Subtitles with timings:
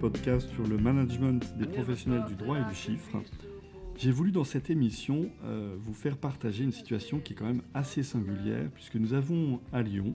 [0.00, 3.22] podcast sur le management des professionnels du droit et du chiffre.
[3.96, 7.62] J'ai voulu dans cette émission euh, vous faire partager une situation qui est quand même
[7.74, 10.14] assez singulière, puisque nous avons à Lyon,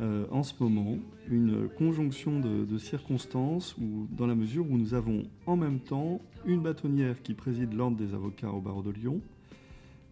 [0.00, 0.98] euh, en ce moment,
[1.30, 6.20] une conjonction de, de, circonstances où, dans la mesure où nous avons en même temps
[6.46, 9.20] une bâtonnière qui préside l'ordre des avocats au barreau de Lyon,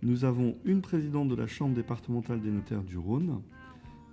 [0.03, 3.41] nous avons une présidente de la Chambre départementale des notaires du Rhône,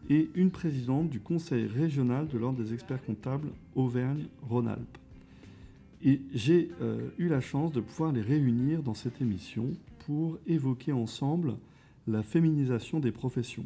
[0.09, 4.97] et une présidente du Conseil régional de l'Ordre des experts comptables Auvergne-Rhône-Alpes.
[6.03, 9.69] Et j'ai euh, eu la chance de pouvoir les réunir dans cette émission
[10.05, 11.55] pour évoquer ensemble
[12.07, 13.65] la féminisation des professions.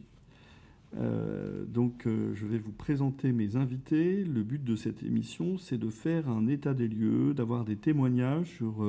[0.97, 4.23] Euh, donc euh, je vais vous présenter mes invités.
[4.23, 8.47] Le but de cette émission, c'est de faire un état des lieux, d'avoir des témoignages
[8.57, 8.85] sur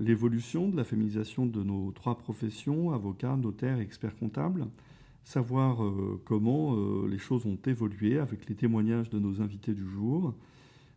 [0.00, 4.66] l'évolution de la féminisation de nos trois professions, avocats, notaires et experts comptables
[5.24, 9.88] savoir euh, comment euh, les choses ont évolué avec les témoignages de nos invités du
[9.88, 10.34] jour,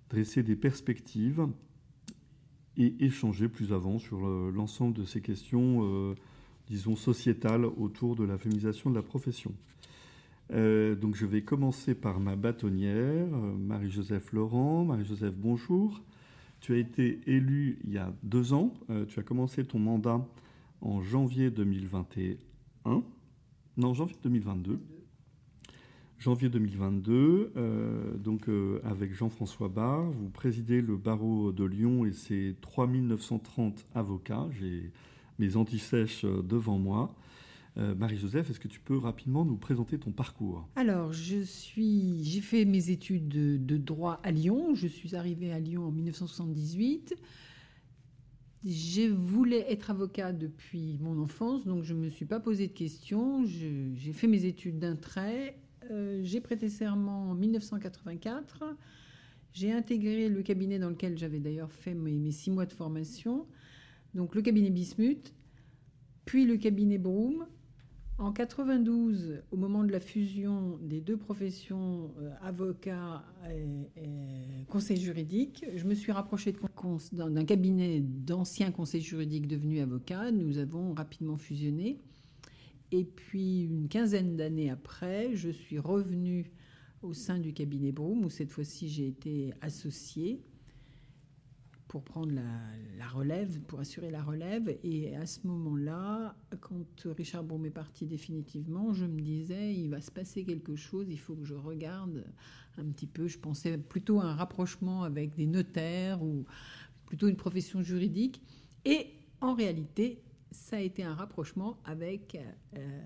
[0.09, 1.47] dresser des perspectives
[2.77, 6.15] et échanger plus avant sur l'ensemble de ces questions, euh,
[6.67, 9.53] disons, sociétales autour de la féminisation de la profession.
[10.49, 14.83] donc je vais commencer par ma bâtonnière, Marie-Joseph Laurent.
[14.83, 16.01] Marie-Joseph, bonjour.
[16.59, 18.73] Tu as été élue il y a deux ans.
[19.07, 20.27] tu as commencé ton mandat
[20.81, 23.03] en janvier 2021.
[23.77, 24.79] Non, janvier 2022.
[26.17, 32.13] Janvier 2022, euh, donc euh, avec Jean-François Barre, vous présidez le barreau de Lyon et
[32.13, 34.47] ses 3930 avocats.
[34.57, 34.91] J'ai
[35.39, 37.13] mes antisèches euh, devant moi.
[37.77, 40.65] Marie-Joseph, est-ce que tu peux rapidement nous présenter ton parcours?
[40.77, 44.75] Alors, je suis, j'ai fait mes études de, de, droit à Lyon.
[44.75, 47.15] Je suis arrivée à Lyon en 1978.
[48.65, 52.73] Je voulais être avocat depuis mon enfance, donc je ne me suis pas posé de
[52.73, 53.45] questions.
[53.45, 55.55] J'ai fait mes études d'un trait.
[55.91, 58.63] Euh, j'ai prêté serment en 1984.
[59.53, 63.45] J'ai intégré le cabinet dans lequel j'avais d'ailleurs fait mes, six mois de formation,
[64.15, 65.33] donc le cabinet Bismuth,
[66.25, 67.45] puis le cabinet Broom,
[68.17, 75.65] en 92, au moment de la fusion des deux professions, euh, avocat et, conseil juridique,
[75.75, 76.55] je me suis rapprochée
[77.11, 80.31] d'un cabinet d'anciens conseils juridiques devenus avocats.
[80.31, 81.99] Nous avons rapidement fusionné.
[82.91, 86.51] Et puis, une quinzaine d'années après, je suis revenue
[87.01, 90.41] au sein du cabinet Broom, où cette fois-ci j'ai été associée
[91.95, 94.77] pour prendre la, relève, pour assurer la relève.
[94.83, 100.01] Et à ce moment-là, quand Richard Baum est parti définitivement, je me disais, il va
[100.01, 102.25] se passer quelque chose, il faut que je regarde
[102.77, 103.29] un petit peu.
[103.29, 106.43] Je pensais plutôt à un rapprochement avec des notaires ou
[107.05, 108.41] plutôt une profession juridique.
[108.83, 112.37] Et en réalité, ça a été un rapprochement avec
[112.75, 113.01] euh,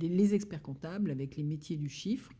[0.00, 2.32] les experts comptables, avec les métiers du chiffre.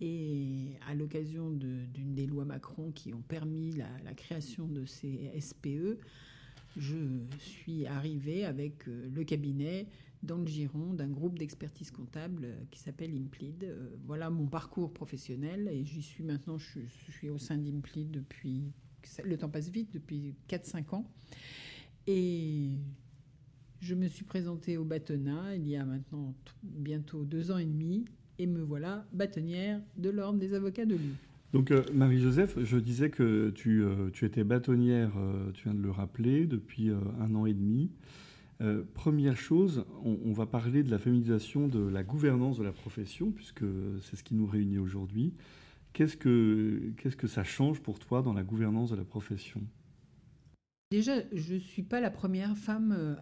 [0.00, 5.98] Et à l'occasion d'une des lois Macron qui ont permis la, création de ces SPE,
[6.76, 6.96] je
[7.38, 9.88] suis arrivée avec euh, le cabinet
[10.22, 13.64] dans le giron d'un groupe d'expertise comptable euh, qui s'appelle Implid.
[13.64, 18.72] Euh, voilà mon parcours professionnel et j'y suis maintenant, je, suis au sein d'Implid depuis,
[19.24, 21.10] le temps passe vite, depuis 4-5 ans.
[22.06, 22.78] Et
[23.80, 28.04] je me suis présentée au bâtonnat il y a maintenant bientôt deux ans et demi
[28.40, 31.16] et me voilà bâtonnière de l'Ordre des avocats de Lyon.
[31.52, 35.82] Donc euh, Marie-Joseph, je disais que tu, euh, tu étais bâtonnière, euh, tu viens de
[35.82, 37.90] le rappeler, depuis un an et demi.
[38.94, 43.30] première chose, on, on, va parler de la féminisation de la gouvernance de la profession,
[43.30, 43.64] puisque
[44.02, 45.34] c'est ce qui nous réunit aujourd'hui.
[45.92, 49.60] Qu'est-ce que, qu'est-ce que ça change pour toi dans la gouvernance de la profession?
[50.92, 53.16] Déjà, je ne suis pas la première femme,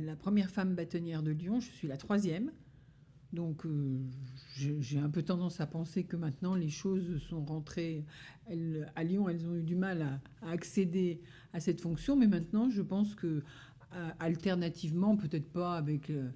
[0.00, 2.50] la première femme bâtonnière de Lyon, je suis la troisième.
[3.32, 3.98] Donc euh,
[4.56, 8.04] j'ai un peu tendance à penser que maintenant les choses sont rentrées.
[8.94, 10.02] à Lyon, elles ont eu du mal
[10.42, 11.20] à, accéder
[11.52, 13.42] à cette fonction, mais maintenant je pense que
[14.20, 16.30] alternativement, peut-être pas avec euh,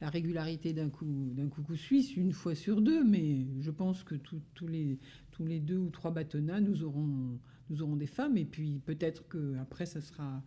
[0.00, 4.14] la régularité d'un coup d'un coucou suisse une fois sur deux, mais je pense que
[4.14, 4.98] tous les
[5.30, 7.38] tous les deux ou trois bâtonnats nous aurons
[7.68, 10.42] nous aurons des femmes et puis peut-être que après ça sera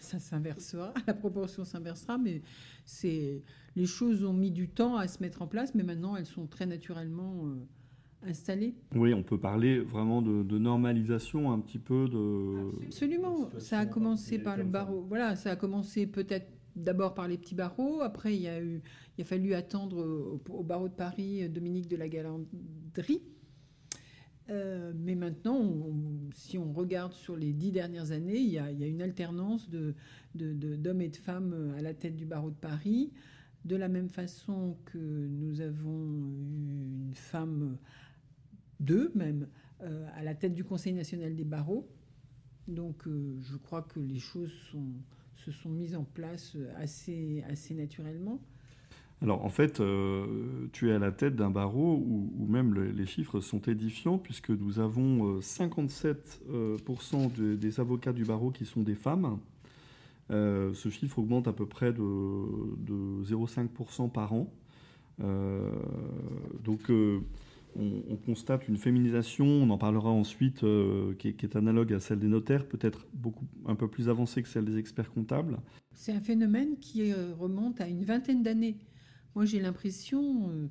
[0.00, 2.42] ça s'inversera, la proportion s'inversera, mais
[2.84, 3.42] c'est
[3.76, 6.46] les choses ont mis du temps à se mettre en place, mais maintenant elles sont
[6.46, 8.74] très naturellement euh, installées.
[8.94, 12.84] Oui, on peut parler vraiment de, normalisation un petit peu de.
[12.86, 13.50] Absolument.
[13.58, 15.04] Ça a commencé par le barreau.
[15.08, 18.00] Voilà, ça a commencé peut-être d'abord par les petits barreaux.
[18.00, 18.82] Après, il y a eu,
[19.18, 23.22] il a fallu attendre au, au barreau de Paris Dominique de la Galandrie
[24.50, 25.62] euh, mais maintenant,
[26.32, 29.68] si on regarde sur les dix dernières années, il y a, une alternance
[30.34, 33.12] d'hommes et de femmes à la tête du barreau de Paris.
[33.64, 36.06] De la même façon que nous avons
[36.56, 37.76] eu une femme,
[38.80, 39.48] deux même,
[40.14, 41.88] à la tête du Conseil national des barreaux.
[42.66, 44.52] Donc je crois que les choses
[45.36, 48.40] se sont mises en place assez naturellement.
[49.22, 53.40] Alors en fait, euh, tu es à la tête d'un barreau où, même les chiffres
[53.40, 56.16] sont édifiants puisque nous avons 57%
[56.50, 59.38] euh, euh, des avocats du barreau qui sont des femmes.
[60.30, 64.50] ce chiffre augmente à peu près de, 0,5% par an.
[66.64, 66.90] donc
[67.76, 70.64] on, constate une féminisation, on en parlera ensuite,
[71.18, 74.42] qui est, qui, est, analogue à celle des notaires, peut-être beaucoup un peu plus avancée
[74.42, 75.58] que celle des experts comptables.
[75.92, 78.78] C'est un phénomène qui remonte à une vingtaine d'années.
[79.34, 80.68] Moi, j'ai l'impression euh,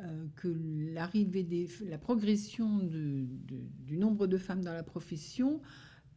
[0.00, 0.48] euh, que
[0.92, 5.60] l'arrivée des, la progression du nombre de femmes dans la profession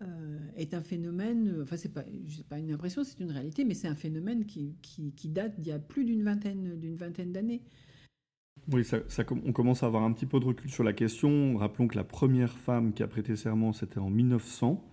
[0.02, 2.04] euh, est un phénomène, enfin c'est pas,
[2.50, 5.72] pas une impression, c'est une réalité, mais c'est un phénomène qui, qui, date d'il y
[5.72, 7.62] a plus d'une vingtaine, d'une vingtaine d'années.
[8.72, 9.00] Oui, ça,
[9.30, 11.56] on commence à avoir un petit peu de recul sur la question.
[11.58, 14.84] Rappelons que la première femme qui a prêté serment, c'était en 1900.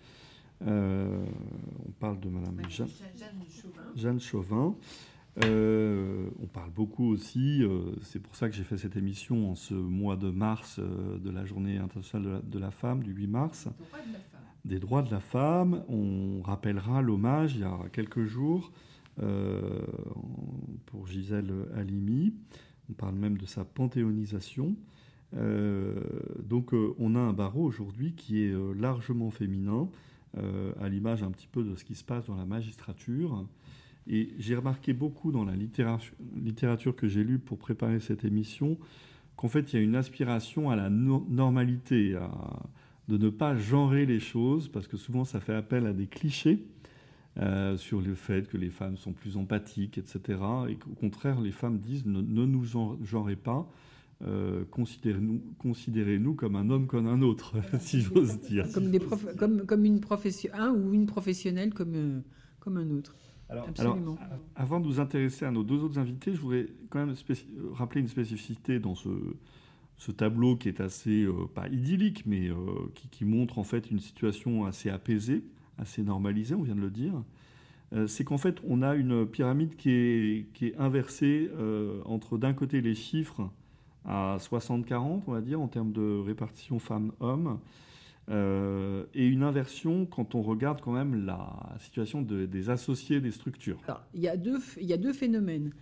[0.60, 2.88] on parle de Madame Jeanne,
[3.96, 4.76] Jeanne Chauvin.
[5.38, 9.55] Euh, on parle beaucoup aussi, euh, c'est pour ça que j'ai fait cette émission en
[9.55, 13.69] ce mois de mars euh, de la journée internationale de la, femme, du 8 mars,
[14.67, 15.84] des droits de la femme.
[15.88, 18.73] On rappellera l'hommage il y a quelques jours
[20.87, 22.32] pour Gisèle Halimi.
[22.90, 24.75] On parle même de sa panthéonisation.
[25.35, 29.88] donc on a un barreau aujourd'hui qui est largement féminin,
[30.35, 33.46] à l'image un petit peu de ce qui se passe dans la magistrature.
[34.08, 38.78] Et j'ai remarqué beaucoup dans la littérature, que j'ai lue pour préparer cette émission
[39.37, 42.19] qu'en fait, il y a une aspiration à la normalité,
[43.08, 46.64] de ne pas genrer les choses, parce que souvent, ça fait appel à des clichés
[47.38, 50.38] euh, sur le fait que les femmes sont plus empathiques, etc.
[50.69, 53.66] Et qu'au contraire, les femmes disent ne, nous genrez pas.
[54.25, 58.66] Euh, considérez-nous considérez comme un homme comme un autre, si j'ose dire.
[59.66, 62.20] Comme une profession, un ou une professionnelle comme, euh,
[62.60, 63.16] comme un autre.
[63.78, 64.16] Alors,
[64.56, 67.14] avant de nous intéresser à nos deux autres invités, je voudrais quand même
[67.72, 69.08] rappeler une spécificité dans ce,
[70.02, 72.56] ce tableau qui est assez, euh, pas idyllique, mais euh,
[73.10, 75.44] qui, montre en fait une situation assez apaisée,
[75.78, 77.14] assez normalisée, on vient de le dire.
[77.93, 81.50] Euh, c'est qu'en fait, on a une pyramide qui est, qui est inversée
[82.04, 83.49] entre d'un côté les chiffres
[84.04, 87.60] à 60-40, on va dire, en termes de répartition femmes-hommes,
[88.31, 93.81] euh, et une inversion quand on regarde quand même la situation des associés des structures.
[94.15, 95.73] il, y a deux, il y a deux phénomènes.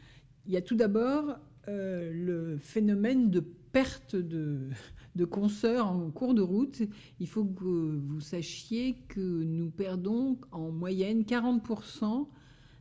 [0.47, 1.37] Il y a tout d'abord
[1.69, 4.71] euh, le phénomène de perte de,
[5.17, 6.83] de consoeurs en cours de route.
[7.21, 12.27] Il faut que vous sachiez que nous perdons en moyenne 40%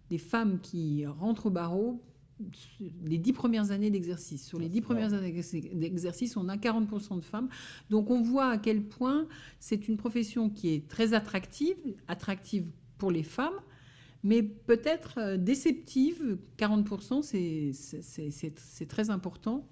[0.10, 2.02] des femmes qui rentrent au barreau
[3.06, 4.46] les dix premières années d'exercice.
[4.46, 5.32] Sur les dix premières années
[5.74, 7.50] d'exercice, on a 40% de femmes.
[7.90, 9.28] Donc on voit à quel point
[9.60, 11.78] c'est une profession qui est très attractive,
[12.08, 13.60] attractive pour les femmes,
[14.24, 16.38] mais peut-être euh, déceptive.
[16.58, 19.68] 40%, c'est très important.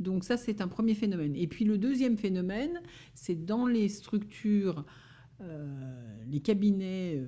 [0.00, 1.36] Donc ça, c'est un premier phénomène.
[1.36, 2.80] Et puis le deuxième phénomène,
[3.14, 4.84] c'est dans les structures,
[5.40, 7.16] euh, les cabinets...
[7.16, 7.26] Euh,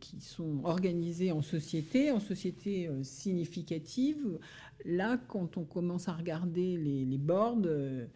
[0.00, 4.38] qui sont organisées en société, en société euh, significative.
[4.84, 8.06] Là, quand on commence à regarder les, les euh,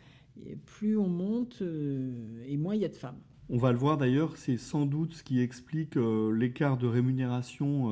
[0.66, 3.18] plus on monte euh, et moins il y a de femmes.
[3.48, 7.90] On va le voir d'ailleurs, c'est sans doute ce qui explique l'écart de rémunération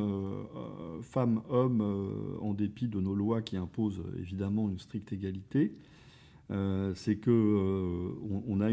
[1.03, 5.75] femmes-hommes en dépit de nos lois qui imposent évidemment une stricte égalité.
[6.95, 8.15] c'est que
[8.49, 8.71] on, a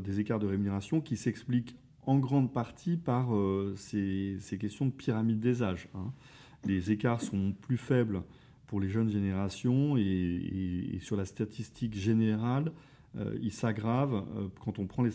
[0.00, 1.76] des écarts de rémunération qui s'expliquent
[2.08, 5.88] en grande partie par euh, ces, questions de pyramide des âges.
[5.94, 6.10] Hein.
[6.64, 8.22] Les écarts sont plus faibles
[8.66, 12.72] pour les jeunes générations et, sur la statistique générale,
[13.16, 15.12] euh, ils s'aggravent euh, quand on prend les,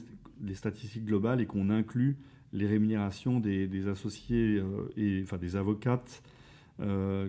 [0.53, 2.15] statistiques globales et qu'on inclut
[2.51, 4.61] les rémunérations des, associés
[4.95, 6.21] et enfin des avocates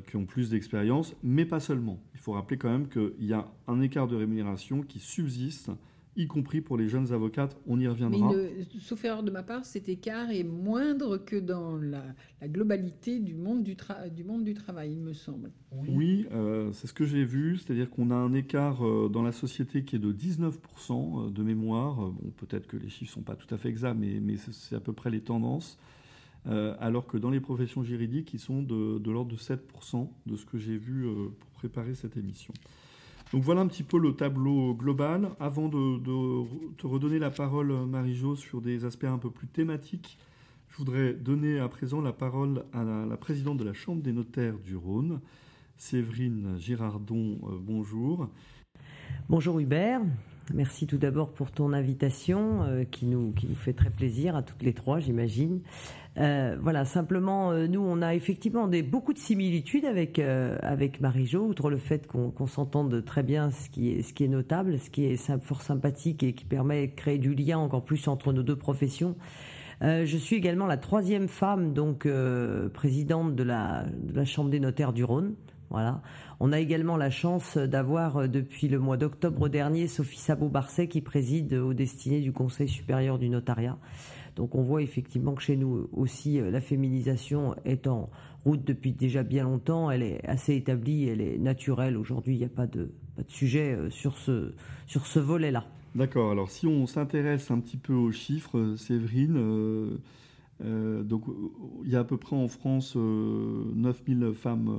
[0.07, 2.01] qui ont plus d'expérience, mais pas seulement.
[2.15, 5.71] Il faut rappeler quand même qu'il y a un écart de rémunération qui subsiste
[6.17, 7.57] y compris pour les jeunes avocates.
[7.67, 8.33] On y reviendra.
[8.33, 12.03] Mais sauf erreur de ma part, cet écart est moindre que dans la,
[12.45, 13.77] globalité du monde du,
[14.15, 15.51] du, monde du travail, il me semble.
[15.89, 19.33] Oui, euh, c'est ce que j'ai vu, c'est-à-dire qu'on a un écart euh, dans la
[19.33, 20.53] société qui est de 19%
[21.27, 21.97] euh, de mémoire.
[21.97, 24.77] Bon, peut-être que les chiffres ne sont pas tout à fait exacts, mais, mais c'est
[24.77, 25.79] à peu près les tendances.
[26.47, 30.45] alors que dans les professions juridiques, ils sont de, de l'ordre de 7% de ce
[30.45, 31.07] que j'ai vu
[31.41, 32.53] pour préparer cette émission.
[33.35, 35.31] Donc voilà un petit peu le tableau global.
[35.41, 35.99] Avant de,
[36.77, 40.19] te redonner la parole, Marie-Jo, sur des aspects un peu plus thématiques,
[40.71, 44.57] je voudrais donner à présent la parole à la, présidente de la Chambre des notaires
[44.65, 45.21] du Rhône,
[45.77, 47.41] Séverine Girardon.
[47.43, 48.29] Euh, bonjour.
[49.29, 50.03] Bonjour Hubert.
[50.53, 54.45] Merci tout d'abord pour ton invitation euh, qui, nous, qui nous fait très plaisir à
[54.45, 55.61] toutes les trois, j'imagine.
[56.17, 61.45] Euh, voilà, simplement, euh, nous, on a effectivement des, beaucoup de similitudes avec, avec Marie-Jo,
[61.45, 64.91] outre le fait qu'on s'entende très bien, ce qui, est, ce qui est notable, ce
[64.91, 68.43] qui est fort sympathique et qui permet de créer du lien encore plus entre nos
[68.43, 69.17] deux professions.
[69.81, 72.09] je suis également la troisième femme, donc
[72.73, 75.35] présidente de la, de la Chambre des notaires du Rhône.
[75.71, 76.03] Voilà.
[76.41, 81.01] On a également la chance d'avoir euh, depuis le mois d'octobre dernier Sophie Sabot-Barcet qui
[81.01, 83.77] préside aux destinées du Conseil supérieur du notariat.
[84.37, 88.11] Donc on voit effectivement que chez nous aussi euh, la féminisation est en
[88.45, 91.97] route depuis déjà bien longtemps, elle est assez établie, elle est naturelle.
[91.97, 92.93] Aujourd'hui, il n'y a pas de,
[93.29, 94.53] sujet euh, sur ce,
[94.87, 95.65] sur ce volet-là.
[95.95, 100.01] D'accord, alors si on s'intéresse un petit peu aux chiffres, Séverine,
[100.61, 101.23] donc
[101.85, 104.77] il y a à peu près en France 9000 femmes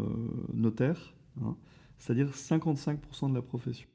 [0.53, 1.13] notaires.
[1.41, 1.55] Hein,
[1.97, 3.87] c'est-à-dire 55% de la profession.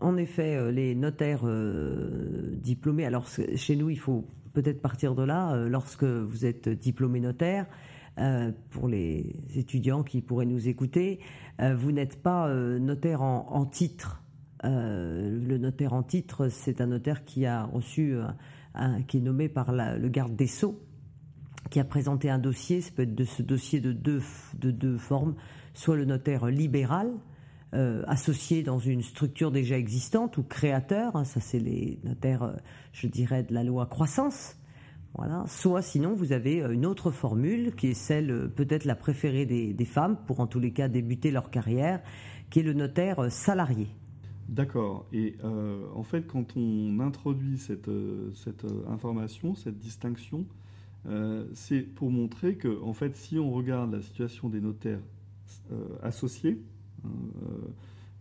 [0.00, 5.22] En effet, euh, les notaires euh, diplômés, alors chez nous, il faut peut-être partir de
[5.22, 7.66] là, euh, lorsque vous êtes diplômé notaire,
[8.68, 11.18] pour les étudiants qui pourraient nous écouter,
[11.58, 14.22] vous n'êtes pas notaire en, titre.
[14.62, 18.18] le notaire en titre, c'est un notaire qui a reçu,
[19.08, 20.78] qui est nommé par le garde des sceaux,
[21.70, 24.20] qui a présenté un dossier, ça peut être de ce dossier de deux,
[24.58, 25.34] de deux formes,
[25.72, 27.12] soit le notaire libéral,
[27.74, 32.52] euh, associé dans une structure déjà existante ou créateur, hein, ça c'est les notaires, euh,
[32.92, 34.58] je dirais, de la loi croissance.
[35.14, 35.44] Voilà.
[35.46, 39.84] Soit sinon, vous avez euh, une autre formule qui est celle peut-être la préférée des,
[39.86, 42.02] femmes pour en tous les cas débuter leur carrière,
[42.50, 43.88] qui est le notaire salarié.
[44.50, 45.06] D'accord.
[45.14, 47.88] Et en fait, quand on introduit cette,
[48.34, 50.44] cette information, cette distinction,
[51.54, 55.00] c'est pour montrer que, en fait, si on regarde la situation des notaires
[56.02, 56.60] associés,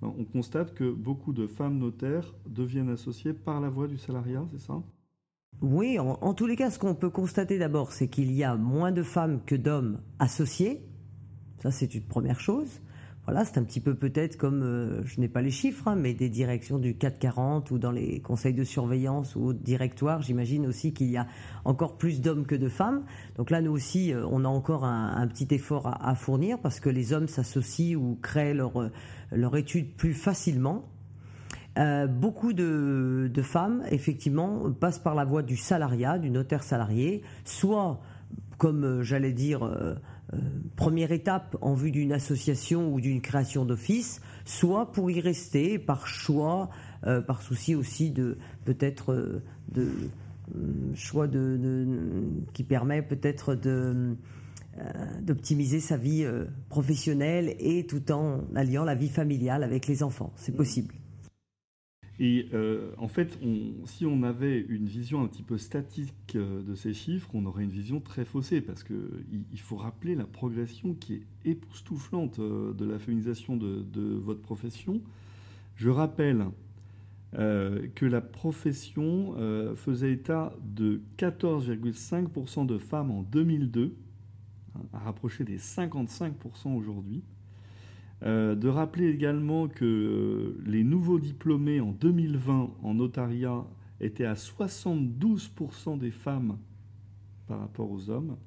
[0.02, 4.62] on constate que beaucoup de femmes notaires deviennent associées par la voie du salariat, c'est
[4.62, 4.82] ça?
[5.62, 8.92] Oui, en, tous les cas, ce qu'on peut constater d'abord, c'est qu'il y a moins
[8.92, 10.82] de femmes que d'hommes associés.
[11.62, 12.82] Ça, c'est une première chose.
[13.26, 16.16] Voilà, c'est un petit peu peut-être comme, euh, je n'ai pas les chiffres, hein, mais
[16.16, 21.12] des directions du 440 ou dans les conseils de surveillance ou directoires, j'imagine aussi qu'il
[21.12, 21.28] y a
[21.64, 23.04] encore plus d'hommes que de femmes.
[23.38, 26.90] Donc là, nous aussi, euh, on a encore un, petit effort à, fournir parce que
[26.90, 28.90] les hommes s'associent ou créent leur,
[29.32, 30.86] leur étude plus facilement.
[31.78, 37.22] Euh, beaucoup de, de, femmes, effectivement, passent par la voie du salariat, du notaire salarié,
[37.46, 38.02] soit
[38.58, 39.96] comme j'allais dire euh,
[40.76, 46.08] première étape en vue d'une association ou d'une création d'office, soit pour y rester par
[46.08, 46.70] choix,
[47.06, 49.90] euh, par souci aussi de peut-être euh, de
[50.96, 51.86] choix de,
[52.54, 54.16] qui permet peut-être de
[55.22, 56.26] d'optimiser sa vie
[56.70, 60.32] professionnelle et tout en alliant la vie familiale avec les enfants.
[60.38, 60.94] C'est possible.
[62.24, 63.40] Et euh, en fait,
[63.86, 67.64] si on avait une vision un petit peu statique euh, de ces chiffres, on aurait
[67.64, 72.74] une vision très faussée, parce qu'il il faut rappeler la progression qui est époustouflante euh,
[72.74, 73.84] de la féminisation de,
[74.20, 75.02] votre profession.
[75.76, 76.46] Je rappelle
[77.34, 79.36] que la profession
[79.76, 83.96] faisait état de 14,5% de femmes en 2002,
[84.76, 87.24] hein, à rapprocher des 55% aujourd'hui.
[88.24, 93.66] Euh, de rappeler également que euh, les nouveaux diplômés en 2020 en notariat
[94.00, 96.58] étaient à 72% des femmes
[97.48, 98.38] par rapport aux hommes.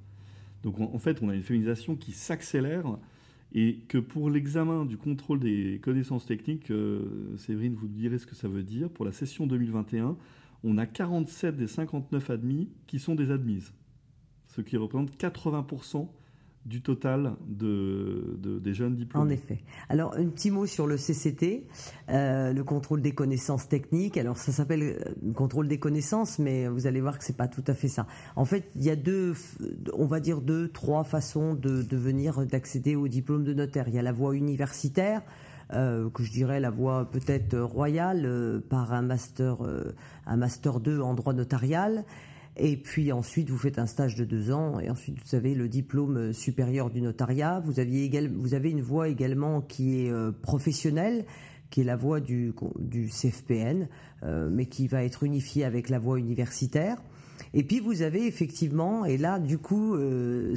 [0.63, 2.87] Donc en fait, on a une féminisation qui s'accélère
[3.53, 8.35] et que pour l'examen du contrôle des connaissances techniques, euh, Séverine, vous direz ce que
[8.37, 8.89] ça veut dire.
[8.89, 10.17] Pour la session 2021,
[10.63, 13.73] on a 47 des 59 admis qui sont des admises,
[14.47, 16.09] ce qui représente 80%
[16.65, 19.27] du total de, des jeunes diplômés.
[19.27, 19.61] En effet.
[19.89, 21.67] Alors, un petit mot sur le CCT,
[22.09, 24.17] euh, le contrôle des connaissances techniques.
[24.17, 27.65] Alors, ça s'appelle euh, contrôle des connaissances, mais vous allez voir que c'est pas tout
[27.67, 28.07] à fait ça.
[28.35, 29.35] En fait, il y a deux,
[29.93, 33.89] on va dire deux, trois façons de, de venir d'accéder au diplôme de notaire.
[33.89, 35.23] Il y a la voie universitaire.
[35.73, 39.59] Euh, que je dirais la voie peut-être royale par un master,
[40.27, 42.05] un master 2 en droit notarial.
[42.57, 45.69] Et puis ensuite, vous faites un stage de deux ans, et ensuite vous avez le
[45.69, 47.61] diplôme supérieur du notariat.
[47.65, 51.25] Vous, vous avez une voie également qui est euh, professionnelle,
[51.71, 52.55] qui est la voie du,
[53.11, 53.89] CFPN,
[54.23, 57.03] euh, mais qui va être unifiée avec la voie universitaire.
[57.53, 60.55] Et puis vous avez effectivement, et là du coup, euh,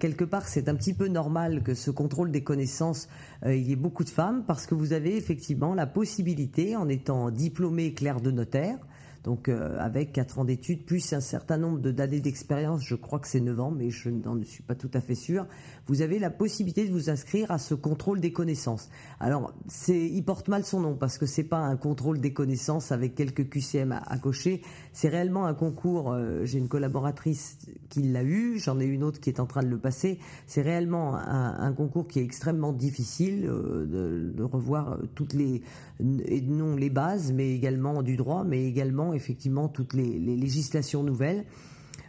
[0.00, 3.08] quelque part c'est un petit peu normal que ce contrôle des connaissances,
[3.44, 8.22] ait beaucoup de femmes, parce que vous avez effectivement la possibilité, en étant diplômé clerc
[8.22, 8.78] de notaire,
[9.24, 13.40] Donc avec 4 ans d'études, plus un certain nombre d'années d'expérience, je crois que c'est
[13.40, 15.46] 9 ans, mais je n'en suis pas tout à fait sûr,
[15.86, 18.88] vous avez la possibilité de vous inscrire à ce contrôle des connaissances.
[19.20, 22.92] Alors, c'est, il porte mal son nom parce que c'est pas un contrôle des connaissances
[22.92, 24.62] avec quelques QCM à, cocher.
[24.92, 26.16] C'est réellement un concours.
[26.44, 27.58] j'ai une collaboratrice
[27.88, 30.18] qui l'a eu, j'en ai une autre qui est en train de le passer.
[30.46, 35.62] C'est réellement un, concours qui est extrêmement difficile de, de, revoir toutes les
[36.00, 41.44] et non les bases, mais également du droit, mais également effectivement toutes les, législations nouvelles.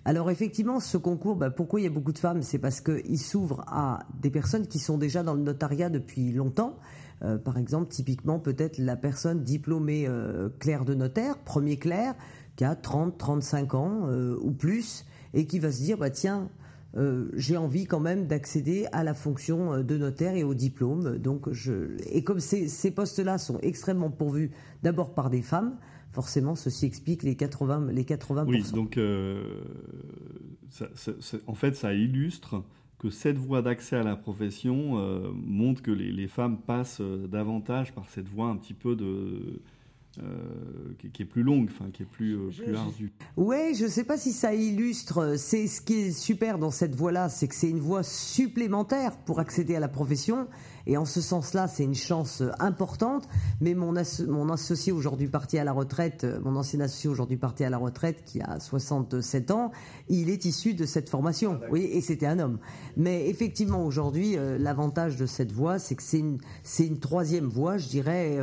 [0.05, 2.41] Alors effectivement, ce concours, bah, pourquoi il y a beaucoup de femmes?
[2.41, 6.77] C'est parce qu'il s'ouvre à des personnes qui sont déjà dans le notariat depuis longtemps.
[7.24, 12.15] Euh, par exemple, typiquement, peut-être la personne diplômée euh, clerc de notaire, premier clerc,
[12.55, 16.50] qui a 30, 35 ans euh, ou plus, et qui va se dire, bah tiens,
[16.98, 21.17] euh, j'ai envie quand même d'accéder à la fonction euh, de notaire et au diplôme.
[21.19, 25.77] Donc je, et comme ces, postes-là sont extrêmement pourvus d'abord par des femmes,
[26.12, 29.62] forcément ceci explique les 80 les 80 Oui, donc euh,
[31.46, 32.63] en fait ça illustre
[32.98, 38.27] que cette voie d'accès à la profession montre que les femmes passent davantage par cette
[38.27, 39.62] voie un petit peu de
[40.17, 43.11] euh, qui, est plus longue, enfin qui est plus, euh, plus ardue.
[43.37, 45.35] Oui, je ne sais pas si ça illustre.
[45.37, 49.39] C'est ce qui est super dans cette voie-là, c'est que c'est une voie supplémentaire pour
[49.39, 50.47] accéder à la profession.
[50.89, 53.29] Et en ce sens-là, c'est une chance importante.
[53.62, 53.93] Mais mon,
[54.27, 57.77] mon associé aujourd'hui parti à la retraite, euh, mon ancien associé aujourd'hui parti à la
[57.77, 59.69] retraite, qui a 67 ans,
[60.08, 61.60] il est issu de cette formation.
[61.62, 62.58] Ah, oui, et c'était un homme.
[62.98, 66.39] Mais effectivement, aujourd'hui, euh, l'avantage de cette voie, c'est que c'est une,
[66.79, 68.39] une troisième voie, je dirais,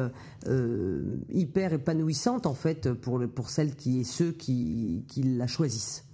[0.47, 6.06] euh, hyper épanouissante en fait pour, pour celles qui et ceux qui, qui la choisissent.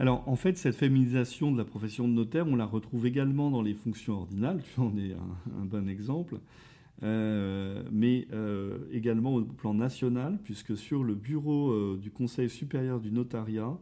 [0.00, 3.62] Alors, en fait, cette féminisation de la profession de notaire, on la retrouve également dans
[3.62, 6.38] les fonctions ordinales, tu en es un, bon exemple,
[7.02, 13.00] euh, mais euh, également au plan national, puisque sur le bureau euh, du Conseil supérieur
[13.00, 13.76] du notariat,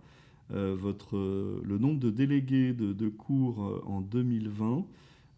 [0.51, 4.87] le nombre de délégués de, cours en 2020,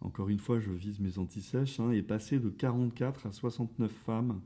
[0.03, 4.41] encore une fois, je vise mes antisèches, hein, est passé de 44 à 69 femmes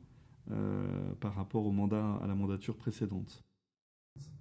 [1.19, 3.43] par rapport au mandat, à la mandature précédente.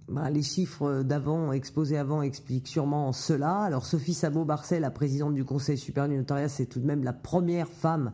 [0.08, 3.60] Bah, les chiffres d'avant, exposés avant, expliquent sûrement cela.
[3.60, 7.12] Alors Sophie Sabot-Barcel, la présidente du Conseil supérieur du notariat, c'est tout de même la
[7.12, 8.12] première femme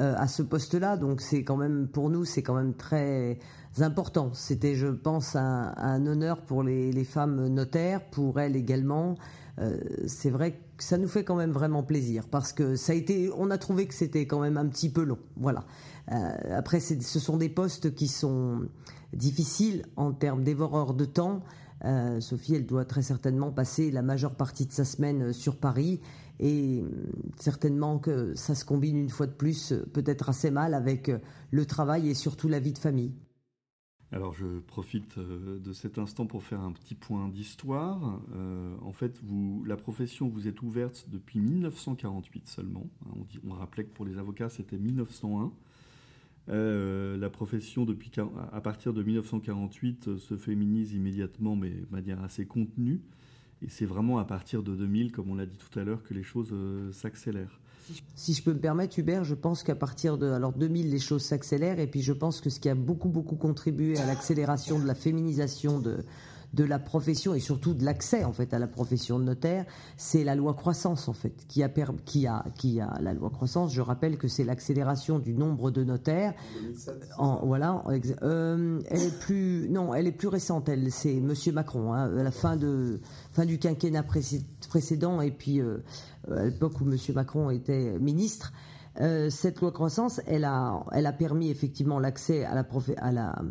[0.00, 0.96] euh, à ce poste-là.
[0.96, 3.38] Donc c'est quand même, pour nous, c'est quand même très
[3.78, 4.30] important.
[4.34, 9.16] C'était, je pense, un, honneur pour les, femmes notaires, pour elles également.
[9.58, 12.94] Euh, c'est vrai que ça nous fait quand même vraiment plaisir parce que ça a
[12.94, 15.18] été, on a trouvé que c'était quand même un petit peu long.
[15.36, 15.64] Voilà.
[16.12, 18.68] Euh, après, ce sont des postes qui sont
[19.12, 21.42] difficiles en termes dévoreurs de temps.
[21.84, 26.00] Euh, Sophie, elle doit très certainement passer la majeure partie de sa semaine sur Paris
[26.40, 26.88] et euh,
[27.38, 31.10] certainement que ça se combine une fois de plus peut-être assez mal avec
[31.50, 33.12] le travail et surtout la vie de famille.
[34.10, 38.20] Alors je profite de cet instant pour faire un petit point d'histoire.
[38.82, 42.86] en fait, vous, la profession vous êtes ouverte depuis 1948 seulement.
[43.14, 45.52] On, dit, on rappelait que pour les avocats c'était 1901.
[46.50, 48.10] Euh, la profession, depuis,
[48.52, 53.00] à partir de 1948, euh, se féminise immédiatement, mais de manière assez contenue.
[53.60, 56.14] Et c'est vraiment à partir de 2000, comme on l'a dit tout à l'heure, que
[56.14, 57.60] les choses euh, s'accélèrent.
[58.14, 61.22] Si je peux me permettre, Hubert, je pense qu'à partir de alors 2000, les choses
[61.22, 61.80] s'accélèrent.
[61.80, 64.94] Et puis je pense que ce qui a beaucoup, beaucoup contribué à l'accélération de la
[64.94, 66.04] féminisation de,
[66.54, 70.24] de la profession et surtout de l'accès en fait à la profession de notaire, c'est
[70.24, 71.68] la loi croissance en fait qui a
[72.04, 73.72] qui a qui a la loi croissance.
[73.72, 76.34] Je rappelle que c'est l'accélération du nombre de notaires.
[77.18, 77.84] en, voilà,
[78.22, 80.68] euh, elle est plus non, elle est plus récente.
[80.68, 83.00] Elle c'est Monsieur Macron hein, à la fin de
[83.32, 84.04] fin du quinquennat
[84.68, 85.78] précédent et puis euh,
[86.30, 88.52] à l'époque où Monsieur Macron était ministre.
[89.00, 93.42] Euh, cette loi croissance, elle a, elle a permis effectivement l'accès à la, à la,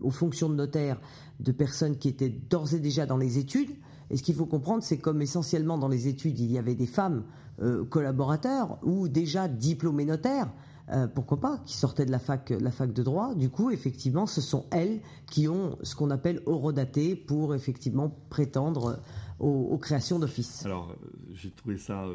[0.00, 1.00] aux fonctions de notaire
[1.40, 3.70] de personnes qui étaient d'ores et déjà dans les études.
[4.10, 6.86] Et ce qu'il faut comprendre, c'est comme essentiellement dans les études, il y avait des
[6.86, 7.24] femmes
[7.60, 10.50] euh, collaborateurs ou déjà diplômées notaires,
[10.90, 13.34] euh, pourquoi pas, qui sortaient de la fac, la fac de droit.
[13.34, 19.00] Du coup, effectivement, ce sont elles qui ont ce qu'on appelle horodaté pour effectivement prétendre
[19.38, 20.64] aux, créations d'office.
[20.64, 22.06] Alors, euh, j'ai trouvé ça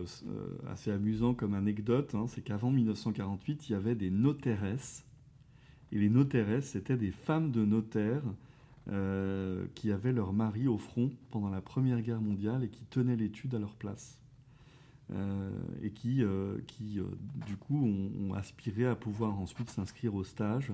[0.71, 4.63] assez amusant comme anecdote, hein, c'est qu'avant 1948, il y avait des notaires
[5.93, 8.23] et les notaires, c'était des femmes de notaires
[8.89, 13.15] euh, qui avaient leur mari au front pendant la Première Guerre mondiale et qui tenaient
[13.15, 14.17] l'étude à leur place.
[15.13, 15.51] Euh,
[15.83, 16.99] et qui, euh, qui
[17.45, 20.73] du coup, ont, aspiré à pouvoir ensuite s'inscrire au stage,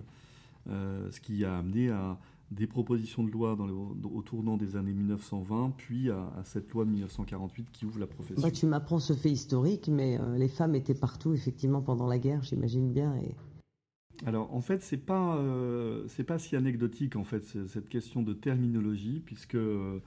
[0.68, 2.18] ce qui a amené à
[2.52, 6.92] des propositions de loi dans au tournant des années 1920, puis à, cette loi de
[6.92, 8.42] 1948 qui ouvre la profession.
[8.42, 12.42] Bah, tu m'apprends ce fait historique, mais les femmes étaient partout, effectivement, pendant la guerre,
[12.44, 13.16] j'imagine bien.
[13.18, 13.36] Et...
[14.26, 18.34] Alors en fait, c'est pas euh, c'est pas si anecdotique en fait cette question de
[18.34, 20.00] terminologie puisque euh,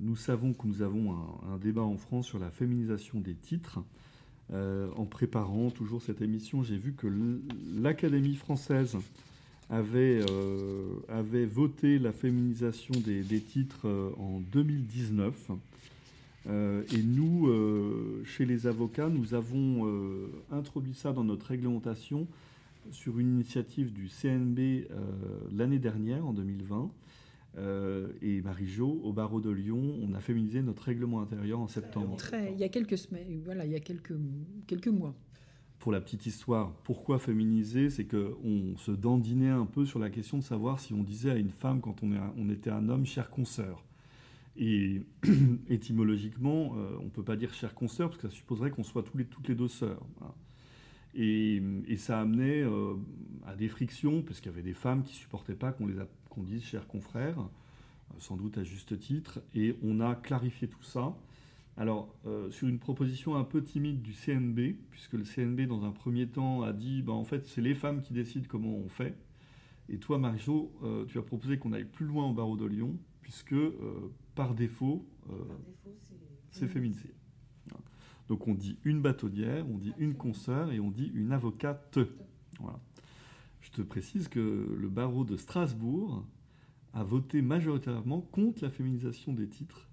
[0.00, 1.12] nous savons que nous avons
[1.50, 3.78] un, débat en France sur la féminisation des titres.
[4.52, 7.06] en préparant toujours cette émission, j'ai vu que
[7.74, 8.98] l'Académie française
[9.70, 10.20] avait,
[11.08, 15.50] avait voté la féminisation des, des titres en 2019.
[16.48, 17.48] et nous,
[18.26, 19.88] chez les avocats, nous avons
[20.50, 22.26] introduit ça dans notre réglementation
[22.90, 24.86] sur une initiative du CNB euh,
[25.52, 26.90] l'année dernière, en 2020.
[27.56, 32.16] Euh, et Marie-Jo, au barreau de Lyon, on a féminisé notre règlement intérieur en septembre.
[32.16, 34.14] Très, il y a quelques semaines, voilà, il y a quelques,
[34.66, 35.14] quelques mois.
[35.78, 40.38] Pour la petite histoire, pourquoi féminiser C'est qu'on se dandinait un peu sur la question
[40.38, 43.06] de savoir si on disait à une femme quand on, est, on était un homme,
[43.06, 43.84] chère consoeur.
[44.56, 45.02] Et
[45.68, 49.02] étymologiquement, euh, on ne peut pas dire chère consoeur parce que ça supposerait qu'on soit
[49.02, 50.02] tous les, toutes les deux sœurs.
[51.14, 51.62] Et,
[51.96, 52.94] ça amenait euh,
[53.46, 55.94] à des frictions, parce qu'il y avait des femmes qui supportaient pas qu'on les
[56.28, 59.40] qu'on dise chers confrères, euh, sans doute à juste titre.
[59.54, 61.16] Et on a clarifié tout ça.
[61.76, 65.92] Alors, euh, sur une proposition un peu timide du CNB, puisque le CNB, dans un
[65.92, 69.16] premier temps, a dit bah, en fait, c'est les femmes qui décident comment on fait.
[69.88, 70.72] Et toi, Marie-Jo,
[71.08, 73.54] tu as proposé qu'on aille plus loin au barreau de Lyon, puisque
[74.34, 75.06] par défaut,
[76.50, 77.10] c'est féminisé.
[78.28, 81.98] Donc on dit une bâtonnière, on dit une consoeur et on dit une avocate.
[83.60, 86.24] Je te précise que le barreau de Strasbourg
[86.92, 89.88] a voté majoritairement contre la féminisation des titres.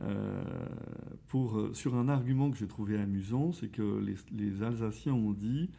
[0.00, 0.42] Euh,
[1.28, 5.70] pour, sur un argument que j'ai trouvé amusant, c'est que les Alsaciens ont dit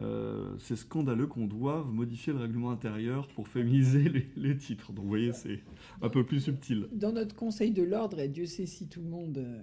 [0.00, 4.92] euh, c'est scandaleux qu'on doive modifier le règlement intérieur pour féminiser les, titres.
[4.92, 5.60] Donc vous voyez, c'est
[6.00, 6.86] un peu plus subtil.
[6.92, 9.62] Dans notre Conseil de l'ordre, et Dieu sait si tout le monde, euh,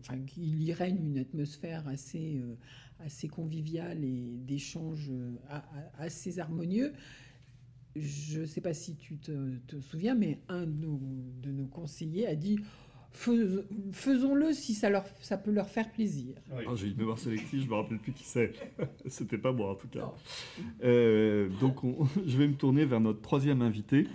[0.00, 2.56] enfin, il y règne une atmosphère assez, euh,
[3.00, 5.10] assez conviviale et d'échanges
[5.98, 6.92] assez harmonieux.
[7.96, 12.58] Je ne sais pas si tu te, souviens, mais un de nos conseillers a dit
[13.14, 16.34] faisons-le si ça, leur, ça peut leur faire plaisir.
[16.52, 18.52] Ah, j'ai une mémoire sélective, je me rappelle plus qui c'est.
[19.06, 20.12] C'était pas moi en tout cas.
[20.82, 21.76] Euh, donc
[22.26, 24.06] je vais me tourner vers notre troisième invité.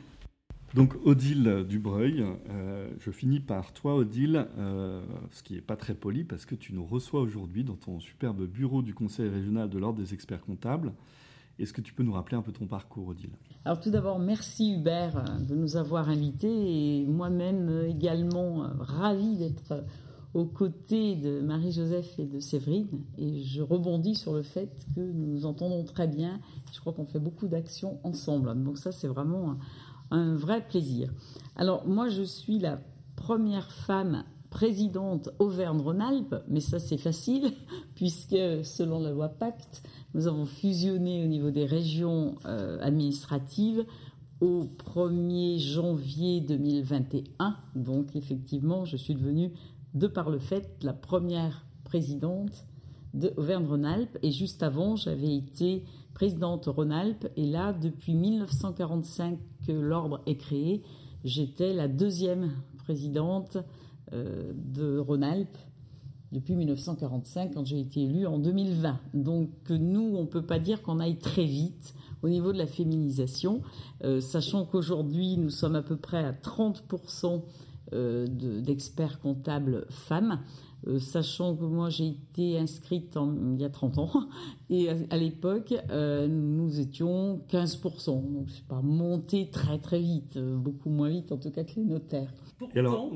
[0.76, 5.96] Donc Odile Dubreuil, euh, je finis par toi Odile, euh, ce qui n'est pas très
[5.96, 9.80] poli parce que tu nous reçois aujourd'hui dans ton superbe bureau du Conseil régional de
[9.80, 10.94] l'Ordre des experts comptables.
[11.60, 13.32] Est-ce que tu peux nous rappeler un peu ton parcours, Odile?
[13.66, 19.36] Alors tout d'abord, merci Hubert de nous avoir invités et moi-même euh, également euh, ravie
[19.36, 19.82] d'être euh,
[20.34, 23.04] aux côtés de Marie-Joseph et de Séverine.
[23.18, 26.40] Et je rebondis sur le fait que nous nous entendons très bien.
[26.72, 28.64] Je crois qu'on fait beaucoup d'actions ensemble.
[28.64, 29.58] Donc ça, c'est vraiment
[30.12, 31.12] un, vrai plaisir.
[31.58, 32.80] Alors moi, je suis la
[33.16, 37.52] première femme présidente Auvergne-Rhône-Alpes, mais ça c'est facile,
[37.96, 43.86] puisque selon la loi Pacte, nous avons fusionné au niveau des régions euh, administratives
[44.42, 47.58] au 1er janvier 2021.
[47.76, 49.52] Donc effectivement, je suis devenue,
[49.94, 52.66] de par le fait, la première présidente
[53.14, 54.18] de Auvergne-Rhône-Alpes.
[54.22, 57.28] Et juste avant, j'avais été présidente Rhône-Alpes.
[57.36, 60.84] Et là, depuis 1945 que l'ordre est créé,
[61.24, 63.58] j'étais la deuxième présidente
[64.14, 65.58] euh, de Rhône-Alpes
[66.32, 69.00] depuis 1945 quand j'ai été élue en 2020.
[69.14, 72.68] Donc nous, on ne peut pas dire qu'on aille très vite au niveau de la
[72.68, 73.62] féminisation,
[74.04, 77.42] euh, sachant qu'aujourd'hui, nous sommes à peu près à 30%
[77.94, 80.40] euh, d'experts comptables femmes.
[80.88, 83.18] Euh, sachant que moi j'ai été inscrite
[83.54, 84.12] il y a 30 ans
[84.70, 88.06] et à, l'époque nous étions 15%.
[88.34, 91.84] Donc c'est pas monté très très vite, beaucoup moins vite en tout cas que les
[91.84, 92.32] notaires
[92.76, 93.12] alors,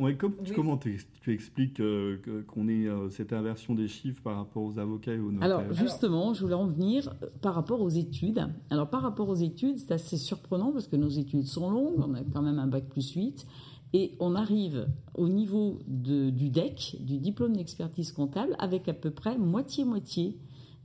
[0.56, 5.13] comment tu, expliques euh, qu'on ait euh, cette inversion des chiffres par rapport aux avocats
[5.13, 8.47] et aux notaires Alors, justement, je voulais en venir euh, par rapport aux études.
[8.69, 12.13] Alors, par rapport aux études, c'est assez surprenant parce que nos études sont longues, on
[12.13, 13.45] a quand même un bac plus 8,
[13.93, 19.38] et on arrive au niveau du DEC, du diplôme d'expertise comptable, avec à peu près
[19.38, 20.38] moitié-moitié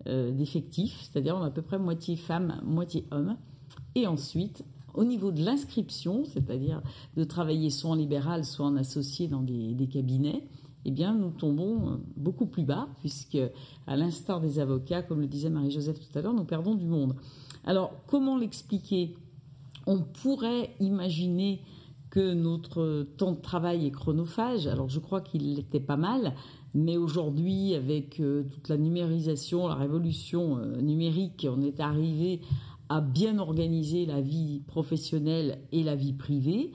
[0.07, 3.37] d'effectifs, c'est-à-dire on a à peu près moitié femmes, moitié hommes.
[3.95, 4.65] Et ensuite,
[4.99, 6.83] au niveau de l'inscription, c'est-à-dire
[7.17, 10.43] de travailler soit en libéral, soit en associé dans des, cabinets,
[10.85, 13.39] eh bien, nous tombons euh, beaucoup plus bas, puisque,
[13.87, 17.15] à l'instar des avocats, comme le disait Marie-Joseph tout à l'heure, nous perdons du monde.
[17.65, 19.15] Alors, comment l'expliquer?
[19.87, 21.61] On pourrait imaginer
[22.11, 24.67] que notre temps de travail est chronophage.
[24.67, 26.35] Alors, je crois qu'il était pas mal,
[26.75, 32.41] mais aujourd'hui, avec euh, toute la numérisation, la révolution euh, numérique, on est arrivé
[32.89, 36.73] à bien organiser la vie professionnelle et la vie privée.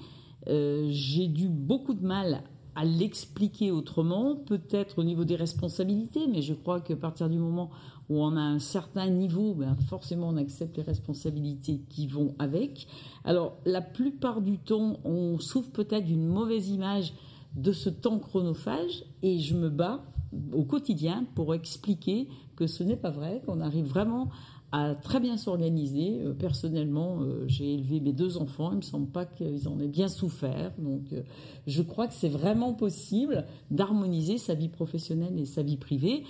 [0.47, 2.43] Euh, j'ai dû beaucoup de mal
[2.75, 7.69] à l'expliquer autrement, peut-être au niveau des responsabilités, mais je crois qu'à partir du moment
[7.71, 12.35] où où on a un certain niveau, ben forcément on accepte les responsabilités qui vont
[12.39, 12.87] avec.
[13.23, 17.13] Alors la plupart du temps, on souffre peut-être d'une mauvaise image
[17.55, 20.03] de ce temps chronophage et je me bats
[20.51, 24.29] au quotidien pour expliquer que ce n'est pas vrai, qu'on arrive vraiment
[24.73, 26.19] à très bien s'organiser.
[26.19, 28.71] Euh, personnellement, euh, j'ai élevé mes deux enfants.
[28.71, 30.73] Il me semble pas qu'ils en aient bien souffert.
[30.79, 31.21] Donc, euh,
[31.67, 36.23] je crois que c'est vraiment possible d'harmoniser sa vie professionnelle et sa vie privée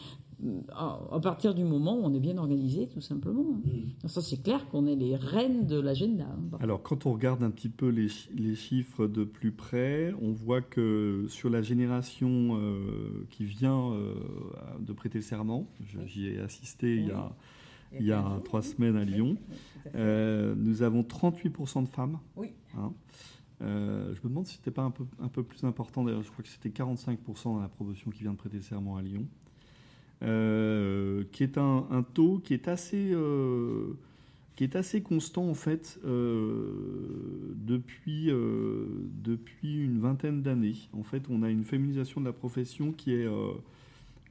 [0.75, 3.43] à partir du moment où on est bien organisé, tout simplement.
[3.43, 4.07] Mm.
[4.09, 6.25] Ça, c'est clair qu'on est les reines de l'agenda.
[6.25, 6.57] Hein.
[6.59, 10.59] Alors, quand on regarde un petit peu les, les, chiffres de plus près, on voit
[10.59, 12.59] que sur la génération
[13.29, 13.93] qui vient
[14.81, 15.65] de prêter serment,
[16.07, 17.33] j'y ai assisté il y a
[17.99, 19.37] il y a trois semaines à Lyon.
[19.95, 22.19] Euh, nous avons 38% de femmes.
[22.35, 22.49] Oui.
[22.77, 22.93] Hein.
[23.61, 26.03] Euh, je me demande si c'était pas un peu, un peu plus important.
[26.03, 29.01] D'ailleurs, je crois que c'était 45% dans la promotion qui vient de prêter serment à
[29.01, 29.25] Lyon.
[30.21, 33.13] Euh, qui est un, un, taux qui est assez,
[34.55, 40.77] qui est assez constant en fait depuis, depuis une vingtaine d'années.
[40.93, 43.27] En fait, on a une féminisation de la profession qui est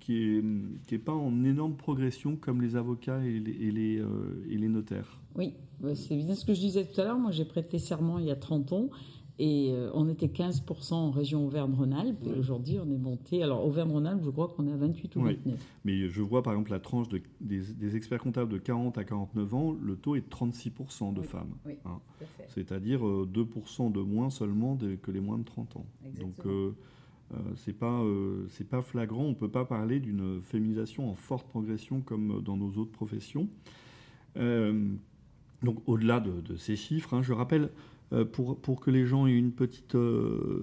[0.03, 0.43] qui
[0.91, 4.69] n'est pas en énorme progression comme les avocats et les, et les, euh, et les
[4.69, 5.21] notaires.
[5.37, 7.19] Oui, bah, c'est bien ce que je disais tout à l'heure.
[7.19, 8.91] Moi, j'ai prêté serment il y a 30 ans
[9.39, 12.27] et euh, on était 15% en région Auvergne-Rhône-Alpes.
[12.27, 13.45] Et aujourd'hui, on est monté.
[13.45, 15.67] Alors, Auvergne-Rhône-Alpes, je crois qu'on est à 28 ou 29.
[15.85, 19.55] Mais je vois par exemple la tranche de, des, experts comptables de 40 à 49
[19.55, 21.55] ans, le taux est de 36% de femmes.
[21.85, 22.01] Hein.
[22.49, 25.87] C'est-à-dire 2% euh, de moins seulement que les moins de 30 ans.
[26.05, 26.27] Exactement.
[26.27, 26.73] Donc, euh,
[27.57, 29.25] c'est pas euh, pas flagrant.
[29.25, 33.49] On peut pas parler d'une féminisation en forte progression comme dans nos autres professions.
[34.37, 34.89] Euh,
[35.63, 37.71] donc au-delà de, ces chiffres, hein, je rappelle
[38.33, 39.97] pour, pour que les gens aient une petite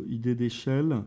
[0.07, 1.03] idée d'échelle,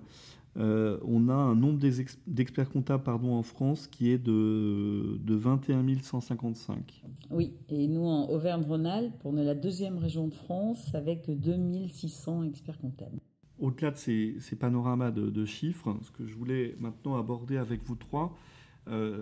[0.57, 1.79] on a un nombre
[2.27, 7.05] d'experts comptables pardon, en France qui est de, de 21 155.
[7.31, 12.79] Oui, et nous en Auvergne-Rhône-Alpes, on est la deuxième région de France avec 2600 experts
[12.79, 13.19] comptables
[13.63, 18.37] au-delà de ces, panoramas de, chiffres, ce que je voulais maintenant aborder avec vous trois,
[18.89, 19.21] euh,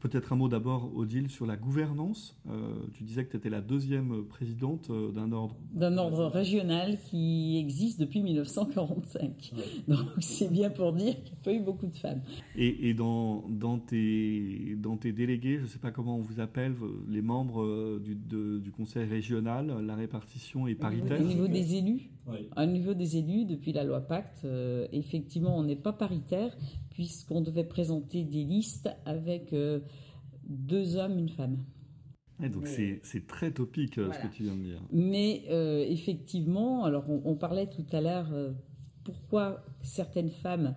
[0.00, 2.36] peut-être un mot d'abord, Odile, sur la gouvernance.
[2.50, 5.54] Euh, tu disais que tu étais la deuxième présidente euh, d'un ordre.
[5.72, 9.52] D'un ordre régional qui existe depuis 1945.
[9.86, 12.22] Donc c'est bien pour dire qu'il n'y a pas eu beaucoup de femmes.
[12.56, 16.74] Et, dans, dans, tes, dans tes délégués, je ne sais pas comment on vous appelle,
[17.08, 22.10] les membres du, du conseil régional, la répartition est paritaire Au niveau des élus?
[22.26, 22.48] Oui.
[22.56, 24.46] Au niveau des élus, depuis la loi Pacte,
[24.92, 26.56] effectivement, on n'est pas paritaire
[26.96, 29.80] puisqu'on devait présenter des listes avec euh,
[30.48, 31.58] deux hommes, une femme.
[32.40, 34.80] donc c'est très topique euh, ce que tu viens de dire.
[34.92, 38.32] Mais euh, effectivement, alors on, parlait tout à l'heure
[39.04, 40.74] pourquoi certaines femmes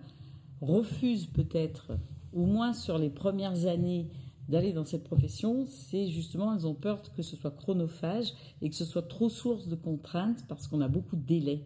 [0.59, 1.93] refusent peut-être,
[2.33, 4.09] au moins sur les premières années,
[4.49, 8.75] d'aller dans cette profession, c'est justement elles ont peur que ce soit chronophage et que
[8.75, 11.65] ce soit trop source de contraintes parce qu'on a beaucoup de délais,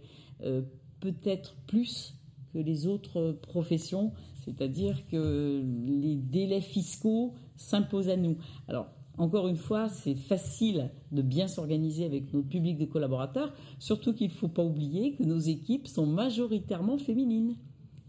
[0.99, 2.15] peut-être plus
[2.53, 4.11] que les autres professions
[4.43, 8.37] c'est-à-dire que les délais fiscaux s'imposent à nous.
[8.67, 14.13] Alors, encore une fois, c'est facile de bien s'organiser avec notre public de collaborateurs, surtout
[14.13, 17.55] qu'il ne faut pas oublier que nos équipes sont majoritairement féminines.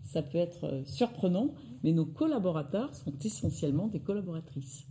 [0.03, 4.89] Ça peut être surprenant, mais nos collaborateurs sont essentiellement des collaboratrices.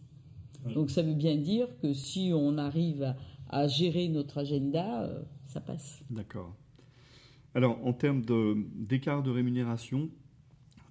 [0.74, 3.16] Donc ça veut bien dire que si on arrive
[3.50, 6.02] à, gérer notre agenda, euh, ça passe.
[6.10, 6.56] D'accord.
[7.56, 8.24] Alors, en termes
[8.76, 10.10] d'écart de rémunération,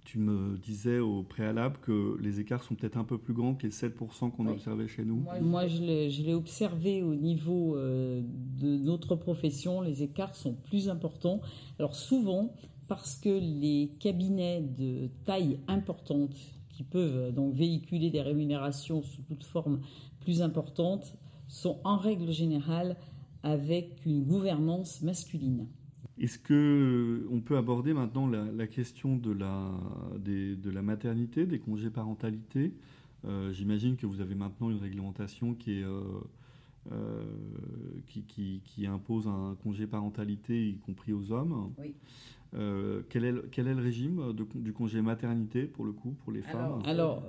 [0.04, 3.66] tu me disais au préalable que les écarts sont peut-être un peu plus grands que
[3.66, 5.24] les 7% qu'on observait chez nous.
[5.40, 5.80] Moi, je
[6.22, 8.22] l'ai observé au niveau euh,
[8.60, 11.40] de notre profession, les écarts sont plus importants.
[11.78, 12.52] Alors souvent,
[12.92, 16.36] parce que les cabinets de taille importante,
[16.68, 19.80] qui peuvent euh, donc véhiculer des rémunérations sous toute forme
[20.20, 21.16] plus importantes,
[21.48, 22.98] sont en règle générale
[23.42, 25.68] avec une gouvernance masculine.
[26.18, 29.70] Est-ce que on peut aborder maintenant la, question de la,
[30.18, 32.74] de la maternité, des congés parentalité?
[33.24, 36.02] Euh, J'imagine que vous avez maintenant une réglementation qui, est, euh,
[36.92, 37.24] euh,
[38.06, 41.72] qui, qui, impose un congé parentalité, y compris aux hommes.
[41.78, 41.94] Oui.
[43.08, 46.82] Quel, est, quel est le régime du congé maternité pour le coup, pour les femmes
[46.84, 47.24] Alors,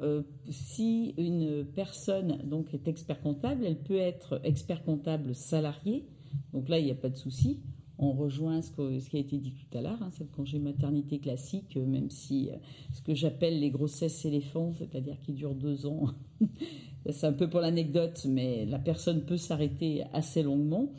[0.50, 6.06] si une personne donc est expert comptable, elle peut être expert comptable salarié.
[6.52, 7.62] Donc là, il n'y a pas de souci
[8.04, 11.78] on rejoint ce, qui a été dit tout à l'heure, hein, cette congé maternité classique,
[11.78, 12.56] euh, même si euh,
[12.92, 16.08] ce que j'appelle les grossesses éléphants, c'est-à-dire qui durent deux ans,
[17.10, 20.92] c'est un peu pour l'anecdote, mais la personne peut s'arrêter assez longuement.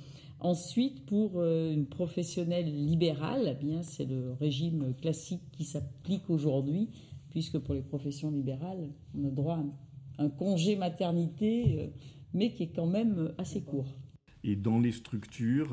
[0.45, 6.91] Ensuite, pour euh, une professionnelle libérale, eh bien c'est le régime classique qui s'applique aujourd'hui,
[7.31, 9.65] puisque pour les professions libérales, on a droit
[10.19, 11.91] un congé maternité,
[12.35, 13.97] mais qui est quand même assez court.
[14.45, 15.73] Et dans les structures,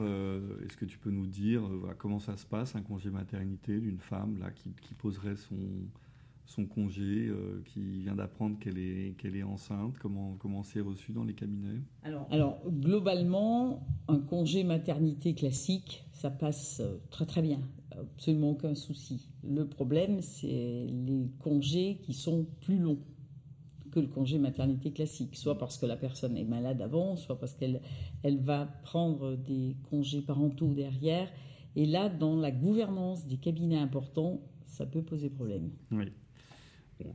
[0.66, 1.62] est-ce que tu peux nous dire
[1.98, 5.58] comment ça se passe, un congé maternité d'une femme là, qui poserait son,
[6.52, 11.14] son congé, euh, qui vient d'apprendre qu'elle est, qu'elle est enceinte Comment, comment c'est reçu
[11.14, 11.82] dans les cabinets?
[12.04, 17.62] Alors, alors, globalement, un congé maternité classique, ça passe euh, très très bien,
[17.92, 19.30] absolument aucun souci.
[19.44, 23.00] Le problème, c'est les congés qui sont plus longs
[23.92, 27.54] que le congé maternité classique, soit parce que la personne est malade avant, soit parce
[27.54, 27.82] qu'elle
[28.24, 31.30] elle va prendre des congés parentaux derrière.
[31.76, 35.72] Et là, dans la gouvernance des cabinets importants, ça peut poser problème.
[35.92, 36.12] Oui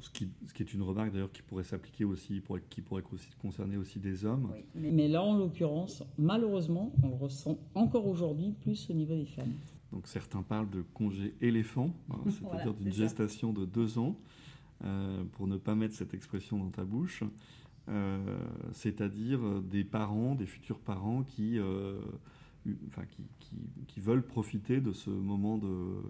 [0.01, 0.29] ce, qui,
[0.61, 4.53] est une remarque d'ailleurs qui pourrait s'appliquer aussi, qui pourrait aussi concerner aussi des hommes.
[4.75, 9.53] Mais là, en l'occurrence, malheureusement, on le ressent encore aujourd'hui plus au niveau des femmes.
[9.93, 14.17] Donc certains parlent de congé éléphant, hein, c'est-à-dire d'une gestation de deux ans,
[14.85, 17.23] euh, pour ne pas mettre cette expression dans ta bouche.
[17.89, 18.19] Euh,
[18.73, 22.01] c'est-à-dire des parents, des futurs parents qui, euh,
[22.89, 23.03] enfin,
[23.87, 26.03] qui, veulent profiter de ce moment de,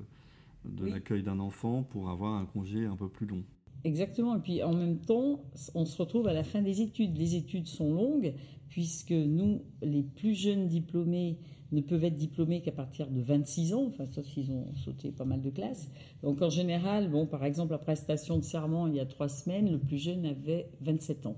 [0.64, 3.44] de l'accueil d'un enfant pour avoir un congé un peu plus long.
[3.86, 4.34] Exactement.
[4.34, 5.44] Et puis en même temps,
[5.76, 7.16] on se retrouve à la fin des études.
[7.16, 8.34] Les études sont longues
[8.68, 11.38] puisque nous, les plus jeunes diplômés,
[11.70, 15.24] ne peuvent être diplômés qu'à partir de 26 ans, enfin, sauf s'ils ont sauté pas
[15.24, 15.88] mal de classes.
[16.22, 19.70] Donc en général, bon, par exemple, la prestation de serment il y a trois semaines,
[19.70, 21.36] le plus jeune avait 27 ans.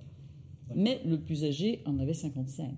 [0.75, 2.73] Mais le plus âgé en avait 55.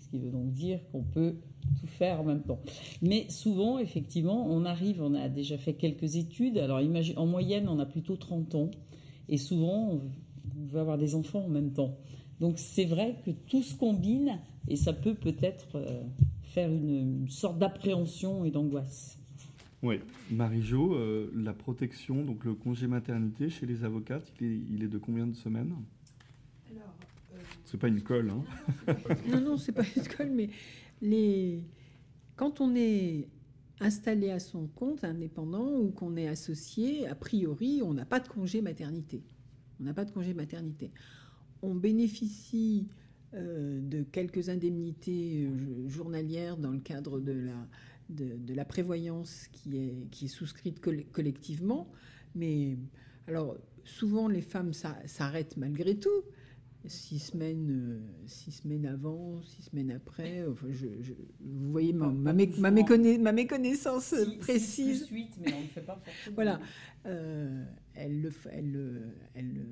[0.00, 1.36] Ce qui veut donc dire qu'on peut
[1.80, 2.60] tout faire en même temps.
[3.00, 6.58] Mais souvent, effectivement, on arrive, on a déjà fait quelques études.
[6.58, 6.80] Alors
[7.16, 8.70] en moyenne, on a plutôt 30 ans.
[9.28, 10.00] Et souvent,
[10.56, 11.96] on veut avoir des enfants en même temps.
[12.40, 16.02] Donc c'est vrai que tout se combine et ça peut peut-être euh,
[16.42, 19.18] faire une, sorte d'appréhension et d'angoisse.
[19.82, 24.98] Oui, Marie-Jo, euh, la protection, donc le congé maternité chez les avocates, il est, de
[24.98, 25.74] combien de semaines?
[26.70, 26.94] Alors,
[27.34, 28.44] euh, C'est pas une colle, hein
[29.28, 30.48] Non, non, c'est pas une colle, mais
[31.02, 31.62] les...
[32.36, 33.28] quand on est
[33.84, 38.28] installé à son compte, indépendant, ou qu'on est associé, a priori, on n'a pas de
[38.28, 39.22] congé maternité.
[39.80, 40.90] On n'a pas de congé maternité.
[41.62, 42.88] On bénéficie
[43.34, 47.68] euh, de quelques indemnités euh, journalières dans le cadre de la,
[48.08, 50.80] de, la prévoyance qui est, qui est souscrite
[51.12, 51.90] collectivement.
[52.34, 52.78] Mais
[53.26, 56.22] alors, souvent, les femmes s'arrêtent malgré tout
[56.86, 60.46] six semaines, euh, six semaines avant, six semaines après.
[60.46, 60.86] Enfin, je,
[61.40, 65.08] vous voyez ma, ma, ma, méconnaissance précise.
[65.10, 66.00] mais on ne fait pas
[66.34, 66.60] Voilà.
[67.06, 69.66] Euh, elle ne elle, elle,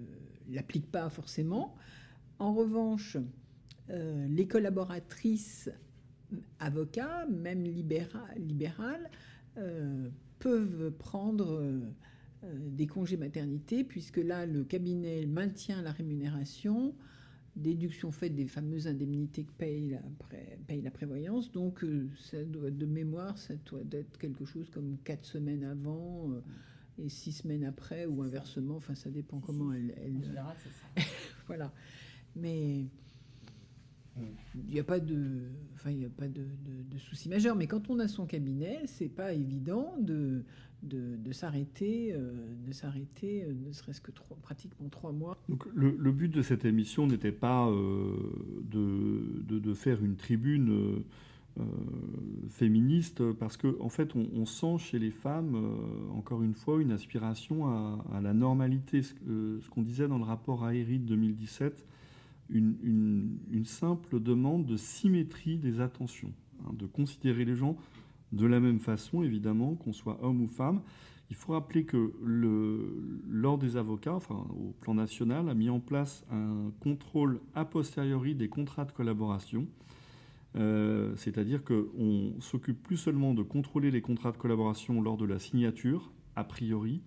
[0.50, 1.74] l'applique pas forcément.
[2.38, 3.16] En revanche,
[3.90, 5.70] euh, les collaboratrices
[6.60, 9.10] avocats, même libérales,
[10.42, 11.80] peuvent prendre euh,
[12.42, 16.94] des congés maternité, puisque là, le cabinet maintient la rémunération,
[17.56, 20.00] déduction faite des fameuses indemnités que paye la,
[20.66, 21.52] paye la prévoyance.
[21.52, 26.32] Donc, euh, ça doit, de mémoire, ça doit être quelque chose comme quatre semaines avant
[26.32, 26.40] euh,
[26.98, 28.76] et six semaines après, ou inversement.
[28.76, 29.94] Enfin, ça dépend comment elle.
[30.16, 31.08] En général, c'est ça.
[31.46, 31.72] voilà.
[32.36, 32.86] Mais.
[34.54, 35.40] Il n'y a pas de,
[35.72, 37.56] enfin, il y a pas de, de, de souci majeur.
[37.56, 40.44] Mais quand on a son cabinet, c'est pas évident de,
[40.82, 42.32] de, s'arrêter, euh,
[42.66, 44.10] de s'arrêter, euh, ne serait-ce que
[44.42, 45.38] pratiquement trois mois.
[45.48, 48.16] Donc le, but de cette émission n'était pas euh,
[48.64, 51.02] de, de, faire une tribune
[52.48, 55.54] féministe, parce qu'en en fait, on, sent chez les femmes,
[56.14, 59.02] encore une fois, une aspiration à, la normalité.
[59.02, 61.86] Ce, qu'on disait dans le rapport Aéri de 2017,
[62.48, 66.32] une, une, une, simple demande de symétrie des attentions,
[66.64, 67.76] hein, de considérer les gens
[68.32, 70.80] de la même façon, évidemment, qu'on soit homme ou femme.
[71.30, 76.26] Il faut rappeler que l'Ordre des avocats, enfin, au plan national, a mis en place
[76.30, 79.66] un contrôle a posteriori des contrats de collaboration.
[80.56, 85.38] Euh, c'est-à-dire qu'on s'occupe plus seulement de contrôler les contrats de collaboration lors de la
[85.38, 87.00] signature, a priori,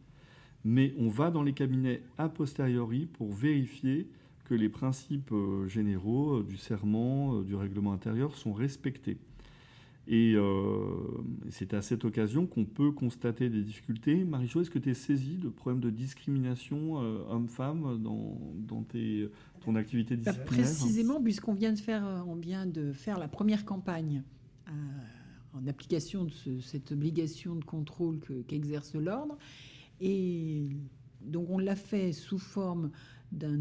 [0.64, 4.10] mais on va dans les cabinets a posteriori pour vérifier
[4.46, 9.20] que les principes euh, généraux euh, du serment, du règlement intérieur sont respectés.
[10.08, 10.98] Et euh,
[11.50, 14.24] c'est à cette occasion qu'on peut constater des difficultés.
[14.24, 19.28] Marie-Jo, est-ce que tu es saisie de problèmes de discrimination euh, homme-femme dans, dans tes,
[19.62, 23.66] ton activité disciplinaire Précisément, puisqu'on vient, de faire, euh, on vient de faire la première
[23.66, 24.24] campagne
[25.54, 29.38] en application de cette obligation de contrôle qu'exerce l'ordre.
[30.02, 30.68] Et
[31.22, 32.92] donc on l'a fait sous forme
[33.32, 33.58] d'un...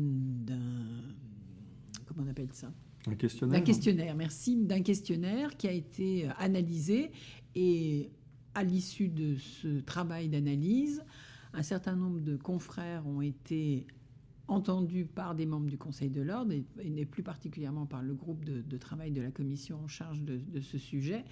[2.06, 2.72] Comment on appelle ça?
[3.06, 3.58] Un questionnaire.
[3.58, 4.56] D'un questionnaire, merci.
[4.56, 7.10] D'un questionnaire qui a été euh, analysé
[7.54, 8.10] et
[8.54, 11.04] à l'issue de ce travail d'analyse,
[11.52, 13.86] un certain nombre de confrères ont été
[14.48, 18.76] entendu par des membres du Conseil de l'ordre et, plus particulièrement par le groupe de,
[18.76, 21.24] travail de la commission en charge de, ce sujet.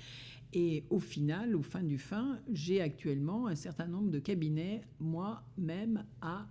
[0.52, 6.04] Et au final, au fin du fin, j'ai actuellement un certain nombre de cabinets, moi-même,
[6.20, 6.46] à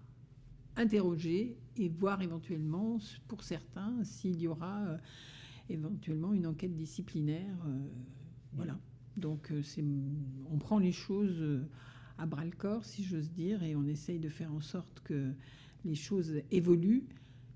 [0.75, 2.97] interroger et voir éventuellement,
[3.27, 4.97] pour certains, s'il y aura euh,
[5.69, 7.55] éventuellement une enquête disciplinaire.
[7.65, 7.87] Euh,
[8.53, 8.79] voilà.
[9.17, 9.61] Donc, euh,
[10.49, 11.43] on prend les choses
[12.17, 15.33] à bras le corps, si j'ose dire, et on essaye de faire en sorte que
[15.83, 17.07] les choses évoluent.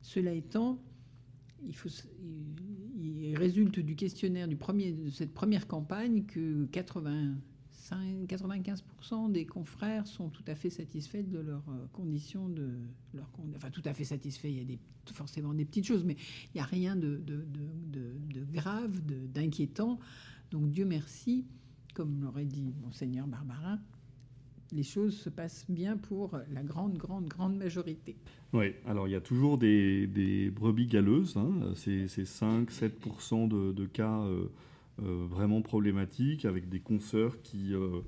[0.01, 0.81] Cela étant,
[1.65, 1.89] il, faut,
[2.97, 7.37] il, résulte du questionnaire du premier, de cette première campagne que 85,
[7.91, 12.71] 95% des confrères sont tout à fait satisfaits de leurs euh, conditions de
[13.13, 14.47] leur, enfin tout à fait satisfaits.
[14.47, 14.77] Il y a
[15.13, 16.15] forcément des petites choses, mais
[16.53, 19.99] il n'y a rien de, de, de, grave, d'inquiétant.
[20.51, 21.45] Donc Dieu merci,
[21.93, 23.79] comme l'aurait dit monseigneur Barbarin,
[24.71, 28.15] les choses se passent bien pour la grande, grande, grande majorité.
[28.53, 31.73] Oui, alors il y a toujours des, brebis galeuses, hein.
[31.75, 34.49] c'est 5-7% de, cas euh,
[34.97, 38.01] vraiment problématiques, avec des consoeurs qui euh,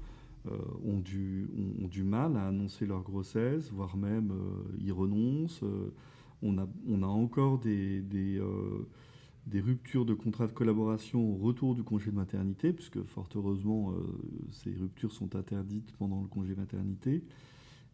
[0.85, 1.49] ont, du,
[1.83, 4.33] ont, du, mal à annoncer leur grossesse, voire même
[4.79, 5.63] y renoncent.
[6.41, 8.01] on, a, on a encore des
[9.47, 13.91] des ruptures de contrats de collaboration au retour du congé de maternité, puisque fort heureusement,
[13.91, 14.03] euh,
[14.51, 17.23] ces ruptures sont interdites pendant le congé maternité,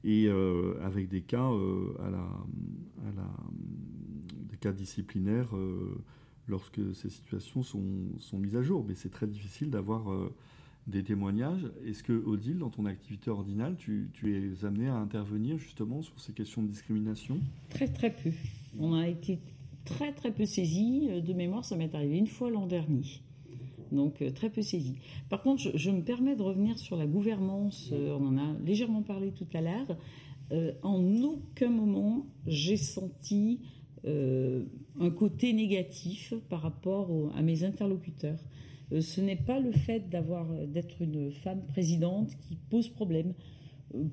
[0.04, 2.28] et euh, avec des cas, euh, à la,
[4.50, 5.52] des cas disciplinaires
[6.48, 7.84] lorsque ces situations sont,
[8.20, 8.86] sont, mises à jour.
[8.88, 10.08] Mais c'est très difficile d'avoir
[10.88, 11.66] des témoignages.
[11.86, 16.34] Est-ce que, Odile, dans ton activité ordinale, tu, es amené à intervenir justement sur ces
[16.34, 17.40] questions de discrimination?
[17.70, 18.32] Très très peu.
[18.80, 19.40] On a été
[19.86, 21.08] très très peu saisi.
[21.10, 23.04] Euh, de mémoire, ça m'est arrivé une fois l'an dernier.
[23.92, 24.96] Donc euh, très peu saisi.
[25.30, 27.90] Par contre, je, me permets de revenir sur la gouvernance.
[27.94, 29.98] Euh, on en a légèrement parlé tout à l'heure.
[30.84, 33.60] en aucun moment, j'ai senti
[34.06, 38.40] un côté négatif par rapport à mes interlocuteurs.
[39.00, 43.34] ce n'est pas le fait d'avoir d'être une femme présidente qui pose problème.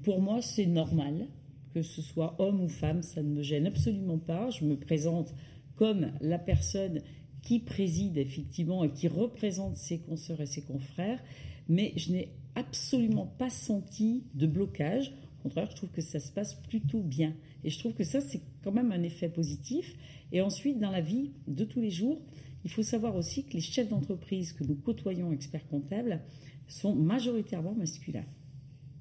[0.02, 1.26] pour moi, c'est normal
[1.74, 4.50] que ce soit homme ou femme, ça ne me gêne absolument pas.
[4.50, 5.34] Je me présente
[5.76, 7.00] comme la personne
[7.42, 11.22] qui préside effectivement et qui représente ses consoeurs et ses confrères,
[11.68, 15.12] mais je n'ai absolument pas senti de blocage.
[15.40, 17.34] Au contraire, je trouve que ça se passe plutôt bien.
[17.64, 19.96] Et je trouve que ça, c'est quand même un effet positif.
[20.32, 22.20] Et ensuite, dans la vie de tous les jours,
[22.64, 26.20] il faut savoir aussi que les chefs d'entreprise que nous côtoyons, experts comptables,
[26.68, 28.26] sont majoritairement masculins.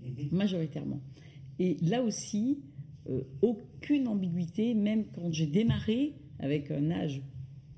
[0.02, 0.30] Mhm.
[0.32, 1.02] Majoritairement.
[1.60, 2.60] Et là aussi,
[3.10, 7.22] euh, aucune ambiguïté, même quand j'ai démarré, avec un âge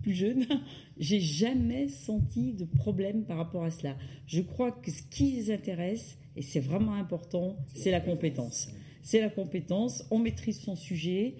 [0.02, 0.46] plus jeune,
[0.98, 3.98] j'ai jamais senti de problème par rapport à cela.
[4.28, 8.70] Je crois que ce qui les intéresse, et c'est vraiment important, c'est la compétence.
[9.02, 11.36] C'est la compétence, on maîtrise son sujet.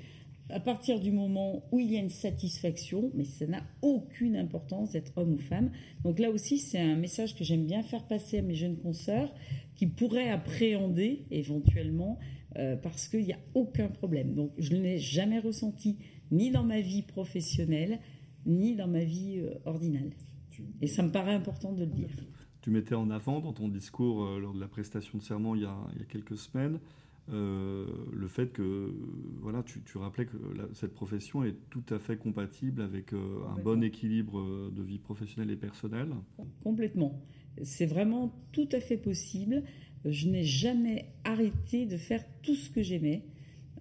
[0.50, 4.92] À partir du moment où il y a une satisfaction, mais ça n'a aucune importance
[4.92, 5.72] d'être homme ou femme.
[6.04, 9.34] Donc là aussi, c'est un message que j'aime bien faire passer à mes jeunes consoeurs
[9.76, 12.20] qui pourraient appréhender éventuellement
[12.58, 14.34] euh, parce qu'il n'y a aucun problème.
[14.34, 15.98] Donc je ne l'ai jamais ressenti
[16.32, 18.00] ni dans ma vie professionnelle,
[18.46, 20.12] ni dans ma vie euh, ordinale.
[20.82, 22.10] Et ça me paraît important de le dire.
[22.62, 25.64] Tu mettais en avant dans ton discours euh, lors de la prestation de serment il
[25.64, 25.78] y a,
[26.10, 26.80] quelques semaines
[27.32, 28.94] euh, le fait que
[29.40, 30.38] voilà, tu, rappelais que
[30.74, 35.56] cette profession est tout à fait compatible avec un bon équilibre de vie professionnelle et
[35.56, 36.10] personnelle.
[36.64, 37.22] Complètement.
[37.62, 39.64] C'est vraiment tout à fait possible.
[40.04, 43.24] Je n'ai jamais arrêté de faire tout ce que j'aimais.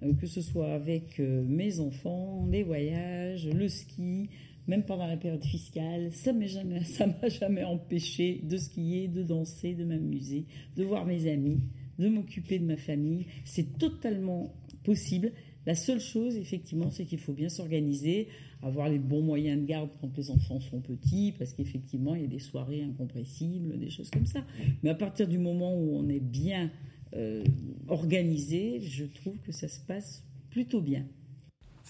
[0.02, 4.30] Euh, que ce soit avec euh, mes enfants, les voyages, le ski,
[4.70, 6.80] même pendant la période fiscale, ça ne jamais,
[7.22, 10.46] m'a jamais empêché de skier, de danser, de m'amuser,
[10.76, 11.58] de voir mes amis,
[11.98, 13.26] de m'occuper de ma famille.
[13.44, 14.54] C'est totalement
[14.84, 15.32] possible.
[15.66, 18.28] La seule chose, effectivement, c'est qu'il faut bien s'organiser,
[18.62, 22.24] avoir les bons moyens de garde quand les enfants sont petits, parce qu'effectivement, il y
[22.24, 24.46] a des soirées incompressibles, des choses comme ça.
[24.84, 26.70] Mais à partir du moment où on est bien
[27.16, 27.42] euh,
[27.88, 31.04] organisé, je trouve que ça se passe plutôt bien.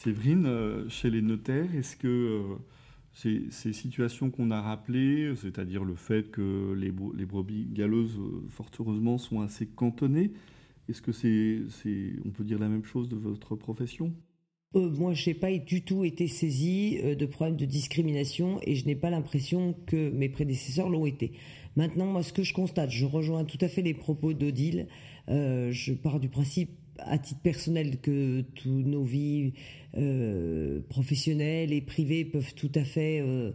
[0.03, 5.95] Séverine, euh, chez les notaires, est-ce que euh, ces, situations qu'on a rappelées, c'est-à-dire le
[5.95, 10.33] fait que les, brebis galeuses, fort heureusement, sont assez cantonnées,
[10.89, 11.61] est-ce que c'est,
[12.25, 14.15] on peut dire la même chose de votre profession?
[14.73, 18.97] Moi, je n'ai pas du tout été saisie de problèmes de discrimination et je n'ai
[18.97, 21.33] pas l'impression que mes prédécesseurs l'ont été.
[21.77, 24.89] Maintenant, moi, ce que je constate, je rejoins tout à fait les propos d'Odile.
[25.29, 26.71] Euh, je pars du principe
[27.05, 29.53] à titre personnel que tous nos vies
[29.97, 33.53] euh, professionnelles et privées peuvent tout à fait euh,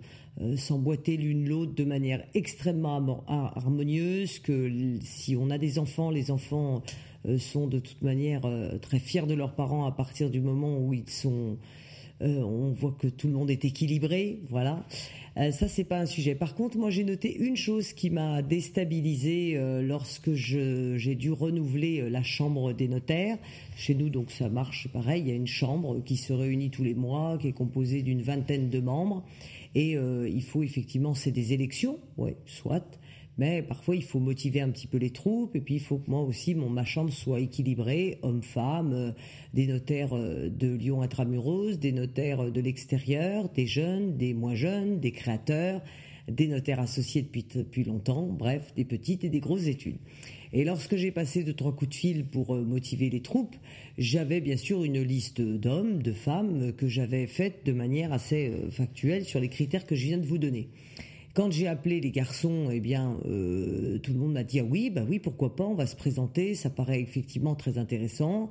[0.57, 6.83] s'emboîter l'une l'autre de manière extrêmement harmonieuse, que si on a des enfants, les enfants
[7.37, 8.41] sont de toute manière
[8.81, 11.57] très fiers de leurs parents à partir du moment où ils sont
[12.21, 14.85] euh, on voit que tout le monde est équilibré, voilà.
[15.37, 16.33] Euh, ça, c'est pas un sujet.
[16.33, 22.09] Par contre, moi, j'ai noté une chose qui m'a déstabilisée euh, lorsque j'ai dû renouveler
[22.09, 23.37] la chambre des notaires.
[23.75, 25.23] Chez nous, donc, ça marche pareil.
[25.23, 28.21] Il y a une chambre qui se réunit tous les mois, qui est composée d'une
[28.21, 29.23] vingtaine de membres.
[29.77, 32.97] Et il faut effectivement, c'est des élections, ouais, soit
[33.37, 36.09] mais parfois il faut motiver un petit peu les troupes et puis il faut que
[36.09, 39.11] moi aussi mon ma chambre soit équilibrée hommes-femmes euh,
[39.53, 44.55] des notaires euh, de Lyon intramuros des notaires euh, de l'extérieur des jeunes des moins
[44.55, 45.81] jeunes des créateurs
[46.29, 49.97] des notaires associés depuis depuis longtemps bref des petites et des grosses études.
[50.53, 53.55] Et lorsque j'ai passé deux trois coups de fil pour motiver les troupes
[53.97, 59.25] j'avais bien sûr une liste d'hommes de femmes que j'avais faite de manière assez factuelle
[59.25, 60.69] sur les critères que je viens de vous donner
[61.35, 64.89] quand j'ai appelé les garçons, eh bien, euh, tout le monde m'a dit ah oui,
[64.89, 66.55] bah oui, pourquoi pas, on va se présenter.
[66.55, 68.49] Ça paraît effectivement très intéressant.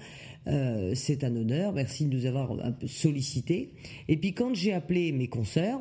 [0.49, 1.73] Euh, c'est un honneur.
[1.73, 3.73] Merci de nous avoir un sollicité.
[4.09, 5.81] Et puis quand j'ai appelé mes consoeurs,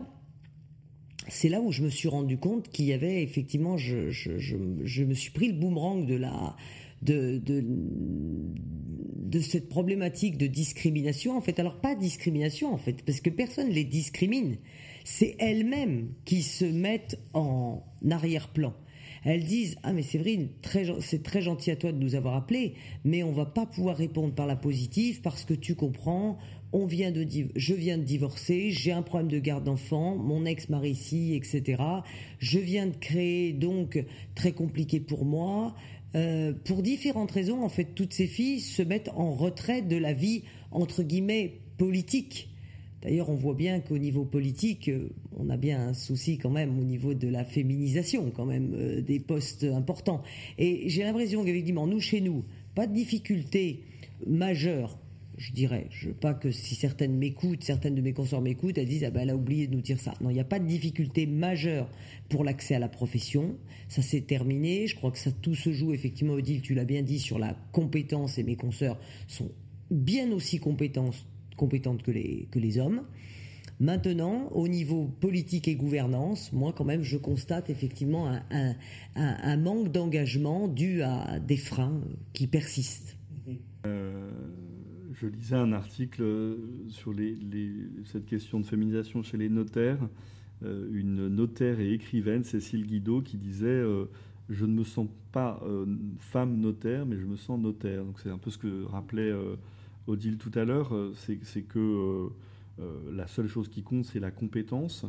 [1.28, 5.32] c'est là où je me suis rendu compte qu'il y avait effectivement, je, me suis
[5.32, 6.56] pris le boomerang de la
[7.02, 11.60] de, de, cette problématique de discrimination en fait.
[11.60, 14.56] Alors pas discrimination en fait, parce que personne les discrimine
[15.04, 18.74] c'est elles-mêmes qui se mettent en arrière-plan.
[19.26, 20.50] Elles disent ah mais vrai
[21.00, 22.74] c'est très gentil à toi de nous avoir appelés
[23.06, 26.38] mais on va pas pouvoir répondre par la positive parce que tu comprends
[26.74, 27.26] on vient de
[27.56, 31.82] je viens de divorcer j'ai un problème de garde d'enfants mon ex mari ici etc
[32.40, 34.04] je viens de créer donc
[34.36, 35.74] très compliqué pour moi.
[36.16, 40.14] Euh, pour différentes raisons en fait toutes ces filles se mettent en retrait de la
[40.14, 42.53] vie entre guillemets politique
[43.04, 46.80] D'ailleurs, on voit bien qu'au niveau politique, euh, on a bien un souci quand même
[46.80, 50.24] au niveau de la féminisation, quand même, euh, des postes importants.
[50.58, 52.46] Et j'ai l'impression qu'effectivement, nous, chez nous,
[52.76, 53.82] pas de difficulté
[54.26, 54.98] majeure
[55.38, 58.88] je dirais, je veux pas que si certaines m'écoutent, certaines de mes consorts m'écoutent, elles
[58.88, 60.14] disent ah ben elle a oublié de nous dire ça.
[60.22, 61.90] Non, il n'y a pas de difficulté majeure
[62.30, 63.58] pour l'accès à la profession.
[63.88, 64.88] Ça s'est terminé.
[64.88, 67.58] Je crois que ça tout se joue effectivement, Odile, tu l'as bien dit sur la
[67.72, 69.50] compétence et mes consoeurs sont
[69.90, 71.26] bien aussi compétentes
[71.56, 73.04] compétentes que les, que les hommes.
[73.80, 78.76] Maintenant, au niveau politique et gouvernance, moi quand même, je constate effectivement un,
[79.16, 82.00] un, manque d'engagement dû à des freins
[82.34, 83.18] qui persistent.
[83.86, 84.32] Euh,
[85.14, 87.36] je lisais un article sur les,
[88.06, 90.00] cette question de féminisation chez les notaires.
[90.64, 94.06] Euh, une notaire et écrivaine, Cécile Guido, qui disait euh,
[94.50, 95.62] Je ne me sens pas
[96.20, 98.06] femme notaire, mais je me sens notaire.
[98.06, 99.34] Donc c'est un peu ce que rappelait
[100.08, 102.30] Odile tout à l'heure, euh, c'est que euh,
[102.80, 105.06] euh, la seule chose qui compte, c'est la compétence.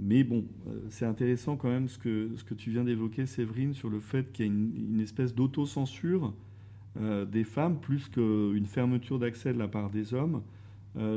[0.00, 0.44] mais bon,
[0.90, 4.32] c'est intéressant quand même ce que, ce que tu viens d'évoquer, Séverine, sur le fait
[4.32, 6.34] qu'il y a une, espèce d'autocensure
[7.30, 10.42] des femmes, plus qu'une fermeture d'accès de la part des hommes.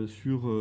[0.08, 0.52] Sur,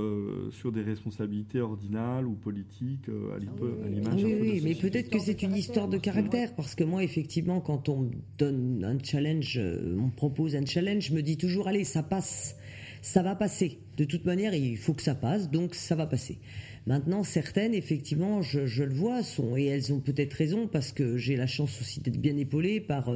[0.52, 4.22] sur des responsabilités ordinales ou politiques à l'image.
[4.22, 7.88] Oui, oui mais peut-être que c'est une histoire de caractère, parce que moi, effectivement, quand
[7.88, 11.84] on me donne un challenge, on me propose un challenge, je me dis toujours, allez,
[11.84, 12.56] ça passe,
[13.02, 13.78] ça va passer.
[13.96, 16.38] De toute manière, il faut que ça passe, donc ça va passer.
[16.86, 21.36] Maintenant, certaines, effectivement, je, le vois, sont, et elles ont peut-être raison, parce que j'ai
[21.36, 23.12] la chance aussi d'être bien épaulée par,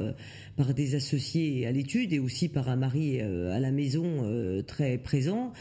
[0.55, 5.53] par des associés à l'étude et aussi par un mari à la maison très présent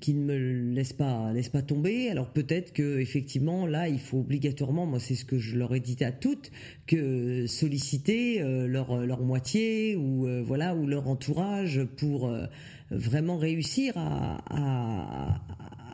[0.00, 2.10] qui ne me laisse pas laisse pas tomber.
[2.10, 5.80] Alors peut-être que effectivement là, il faut obligatoirement, moi c'est ce que je leur ai
[5.80, 6.50] dit à toutes,
[6.86, 12.46] que solliciter euh, leur leur moitié ou euh, voilà ou leur entourage pour euh,
[12.90, 15.40] vraiment réussir à,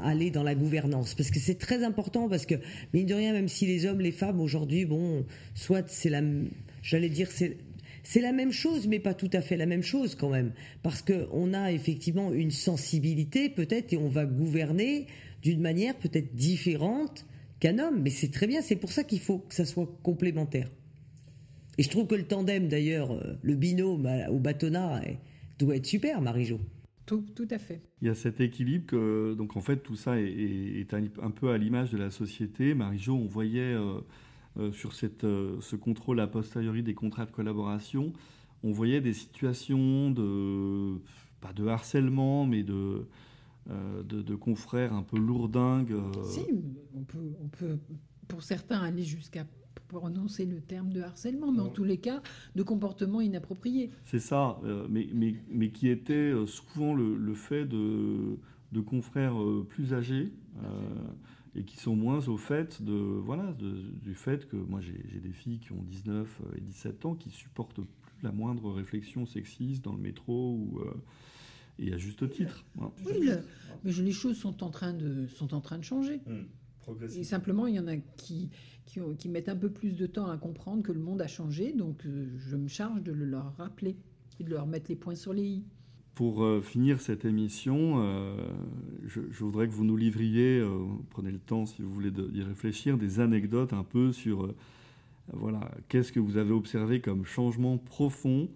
[0.02, 2.56] aller dans la gouvernance parce que c'est très important parce que
[2.92, 5.24] mine de rien même si les hommes les femmes aujourd'hui bon
[5.54, 6.20] soit c'est la
[6.82, 7.56] j'allais dire c'est
[8.08, 10.52] c'est la même chose, mais pas tout à fait la même chose quand même,
[10.84, 15.08] parce qu'on a effectivement une sensibilité peut-être et on va gouverner
[15.42, 17.26] d'une manière peut-être différente
[17.58, 20.70] qu'un homme, mais c'est très bien, c'est pour ça qu'il faut que ça soit complémentaire.
[21.78, 25.02] Et je trouve que le tandem d'ailleurs, euh, le binôme au bâtonnat
[25.58, 26.60] doit être super, Marie-Jo.
[27.06, 27.80] Tout, tout, à fait.
[28.02, 31.58] Il y a cet équilibre que, donc en fait, tout ça est, un, peu à
[31.58, 32.74] l'image de la société.
[32.74, 34.00] Marie-Jo, on voyait euh, euh,
[34.72, 38.12] sur cette, euh, ce contrôle a posteriori des contrats de collaboration,
[38.62, 40.98] on voyait des situations de,
[41.40, 43.06] pas de harcèlement, mais de,
[43.70, 45.94] euh, de, confrères un peu lourdingues.
[46.24, 46.40] Si,
[46.94, 47.78] on peut, on peut
[48.28, 49.46] pour certains aller jusqu'à
[49.88, 52.20] prononcer le terme de harcèlement, mais en tous les cas,
[52.56, 53.90] de comportement inapproprié.
[54.04, 58.38] C'est ça, mais, mais, mais, qui était souvent le, le fait de,
[58.72, 59.36] de confrères
[59.68, 60.32] plus âgés
[61.56, 63.56] et qui sont moins au fait de voilà
[64.02, 67.80] du fait que moi j'ai des filles qui ont 19 et 17 ans qui supportent
[67.80, 70.80] plus la moindre réflexion sexiste dans le métro ou
[71.78, 72.64] et à juste titre.
[73.04, 73.30] Oui,
[73.84, 76.20] mais les choses sont en train de sont en train de changer.
[76.26, 76.44] Mmh,
[77.16, 78.50] et simplement, il y en a qui,
[78.86, 82.02] qui, mettent un peu plus de temps à comprendre que le monde a changé, donc
[82.04, 83.96] je me charge de le leur rappeler
[84.38, 85.64] et de leur mettre les points sur les i.
[86.16, 88.34] Pour euh, finir cette émission, euh,
[89.06, 90.70] je, voudrais que vous nous livriez, euh,
[91.10, 94.50] prenez le temps si vous voulez d'y réfléchir, des anecdotes un peu sur
[95.30, 98.48] voilà, qu'est-ce que vous avez observé comme changement profond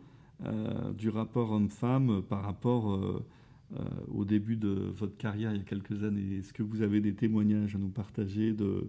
[0.96, 2.98] du rapport homme-femme par rapport
[4.08, 6.38] au début de votre carrière il y a quelques années.
[6.38, 8.88] Est-ce que vous avez des témoignages à nous partager de,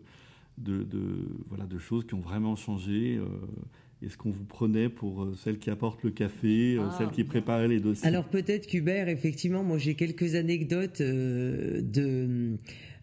[1.50, 3.20] voilà, de choses qui ont vraiment changé
[4.04, 6.96] est-ce qu'on vous prenait pour euh, celle qui apporte le café, euh, ah.
[6.98, 8.08] celle qui préparait les dossiers?
[8.08, 12.58] Alors peut-être qu'Hubert, effectivement, moi j'ai quelques anecdotes euh, de,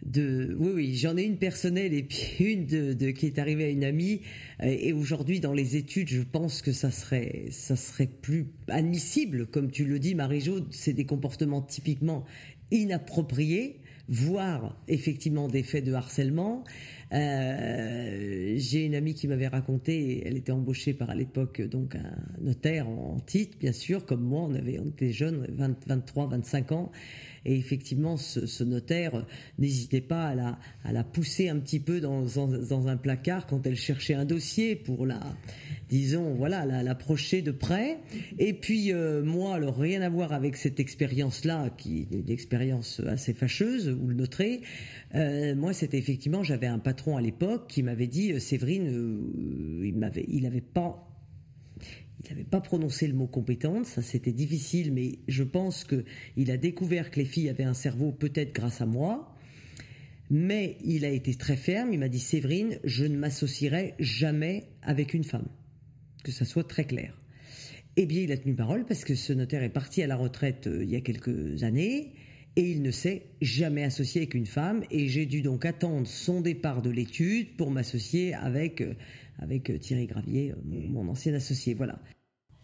[0.05, 0.57] de...
[0.59, 3.85] Oui, oui, j'en ai une personnelle et puis une de, qui est arrivée à une
[3.85, 4.23] amie.
[4.61, 9.47] Et aujourd'hui, dans les études, je pense que ça serait, ça serait plus admissible.
[9.47, 12.25] Comme tu le dis, Marie-Jo, c'est des comportements typiquement
[12.73, 13.77] inappropriés,
[14.09, 16.65] voire effectivement des faits de harcèlement.
[17.13, 22.17] Euh, j'ai une amie qui m'avait raconté, elle était embauchée par à l'époque donc un
[22.41, 25.47] notaire en, titre, bien sûr, comme moi, on avait, on était jeunes,
[25.87, 26.93] 23, 25 ans,
[27.45, 29.25] et effectivement, ce, notaire
[29.59, 33.67] n'hésitait pas à la, à la, pousser un petit peu dans, dans, un placard quand
[33.67, 35.21] elle cherchait un dossier pour la,
[35.89, 37.99] disons, voilà, l'approcher de près.
[38.39, 43.01] Et puis euh, moi, alors rien à voir avec cette expérience-là, qui est une expérience
[43.07, 44.61] assez fâcheuse, vous le noterez.
[45.15, 49.23] Euh, moi, c'était effectivement, j'avais un patron à l'époque qui m'avait dit, euh, Séverine,
[49.83, 51.08] il m'avait, il n'avait pas
[52.21, 56.57] il n'avait pas prononcé le mot compétente, ça c'était difficile, mais je pense qu'il a
[56.57, 59.35] découvert que les filles avaient un cerveau peut-être grâce à moi.
[60.31, 65.15] Mais il a été très ferme, il m'a dit Séverine, je ne m'associerai jamais avec
[65.15, 65.49] une femme
[66.23, 67.15] que ça soit très clair.
[67.97, 70.67] Eh bien, il a tenu parole parce que ce notaire est parti à la retraite
[70.67, 72.13] euh, il y a quelques années
[72.55, 76.41] et il ne s'est jamais associé avec une femme et j'ai dû donc attendre son
[76.41, 78.95] départ de l'étude pour m'associer avec, euh,
[79.39, 81.75] avec euh, Thierry Gravier, mon, ancien associé.
[81.75, 81.99] Voilà.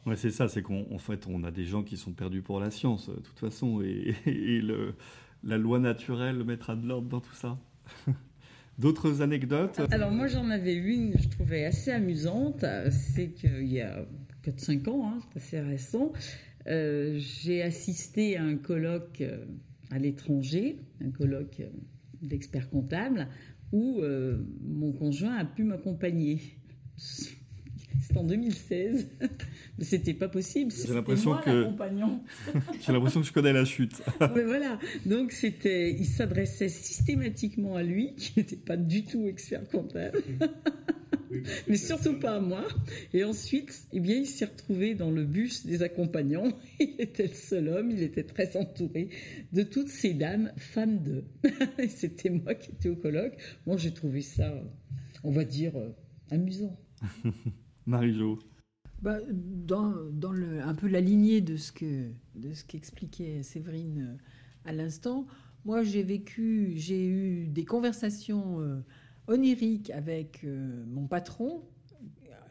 [0.07, 2.71] Ouais, c'est ça, c'est qu'en fait, on a des gens qui sont perdus pour la
[2.71, 4.95] science, de toute façon, et, le,
[5.43, 7.59] la loi naturelle mettra de l'ordre dans tout ça.
[8.79, 9.81] D'autres anecdotes?
[9.93, 14.05] Alors moi j'en avais une que je trouvais assez amusante, c'est qu'il y a
[14.45, 16.13] 4-5 ans, hein, c'est assez récent,
[16.67, 19.45] euh, j'ai assisté à un colloque euh,
[19.91, 21.69] à l'étranger, un colloque euh,
[22.23, 23.29] d'experts comptables,
[23.73, 24.01] où
[24.63, 26.41] mon conjoint a pu m'accompagner.
[26.97, 29.09] C'est en 2016.
[29.79, 30.73] Mais c'était pas possible.
[30.73, 31.67] J'ai l'impression que
[32.81, 34.03] j'ai l'impression que je connais la chute.
[34.35, 34.79] Mais voilà.
[35.07, 40.23] Donc c'était, il s'adressait systématiquement à lui, qui n'était pas du tout expert comptable.
[41.69, 42.65] mais surtout pas à moi.
[43.13, 46.53] Et ensuite, eh bien, il s'est retrouvé dans le bus des accompagnants.
[46.79, 49.09] Il était le seul homme, il était très entouré
[49.53, 51.25] de toutes ces dames, femmes de.
[51.79, 53.37] Et c'était moi qui étais au colloque.
[53.67, 54.55] Bon, j'ai trouvé ça,
[55.25, 55.91] on va dire, euh,
[56.31, 56.79] amusant.
[57.87, 58.39] Marie-Jo.
[59.05, 65.27] Bah, dans, dans le, un peu la lignée de ce qu'expliquait Séverine euh, à l'instant,
[65.67, 68.81] moi j'ai vécu, j'ai eu des conversations euh,
[69.27, 71.65] oniriques avec euh, mon patron,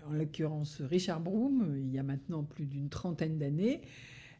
[0.07, 3.81] en l'occurrence Richard Broom, il y a maintenant plus d'une trentaine d'années,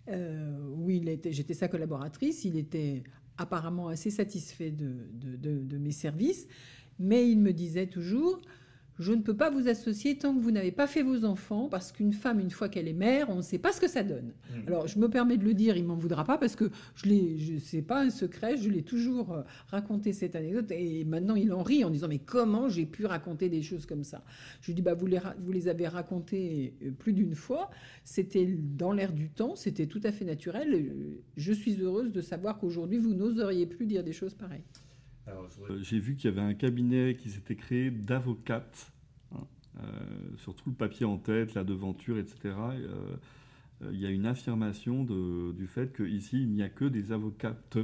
[0.10, 3.04] où il était, j'étais sa collaboratrice, il était
[3.38, 5.08] apparemment assez satisfait de,
[5.38, 6.48] de mes services,
[7.00, 8.42] mais il me disait toujours
[9.00, 11.92] je ne peux pas vous associer tant que vous n'avez pas fait vos enfants, parce
[11.92, 14.34] qu'une femme, une fois qu'elle est mère, on ne sait pas ce que ça donne.
[14.52, 14.68] Mmh.
[14.68, 17.38] Alors, je me permets de le dire, il m'en voudra pas, parce que je l'ai,
[17.40, 21.54] je sais pas un secret, je l'ai toujours euh, raconté cette anecdote, et maintenant il
[21.54, 24.24] en rit en disant, mais comment j'ai pu raconter des choses comme ça?
[24.62, 27.70] Je lui dis, bah, vous les, vous les avez racontées euh, plus d'une fois,
[28.04, 30.94] c'était dans l'air du temps, c'était tout à fait naturel.
[31.36, 34.64] Je suis heureuse de savoir qu'aujourd'hui, vous n'oseriez plus dire des choses pareilles.
[35.28, 38.92] Euh, j'ai vu qu'il y avait un cabinet qui s'était créé d'avocates,
[39.34, 39.48] hein,
[39.80, 39.90] euh,
[40.38, 42.38] sur tout le papier en tête, la devanture, etc.
[42.46, 43.16] Euh,
[43.92, 47.78] il y a une affirmation du fait qu'ici, il n'y a que des avocates.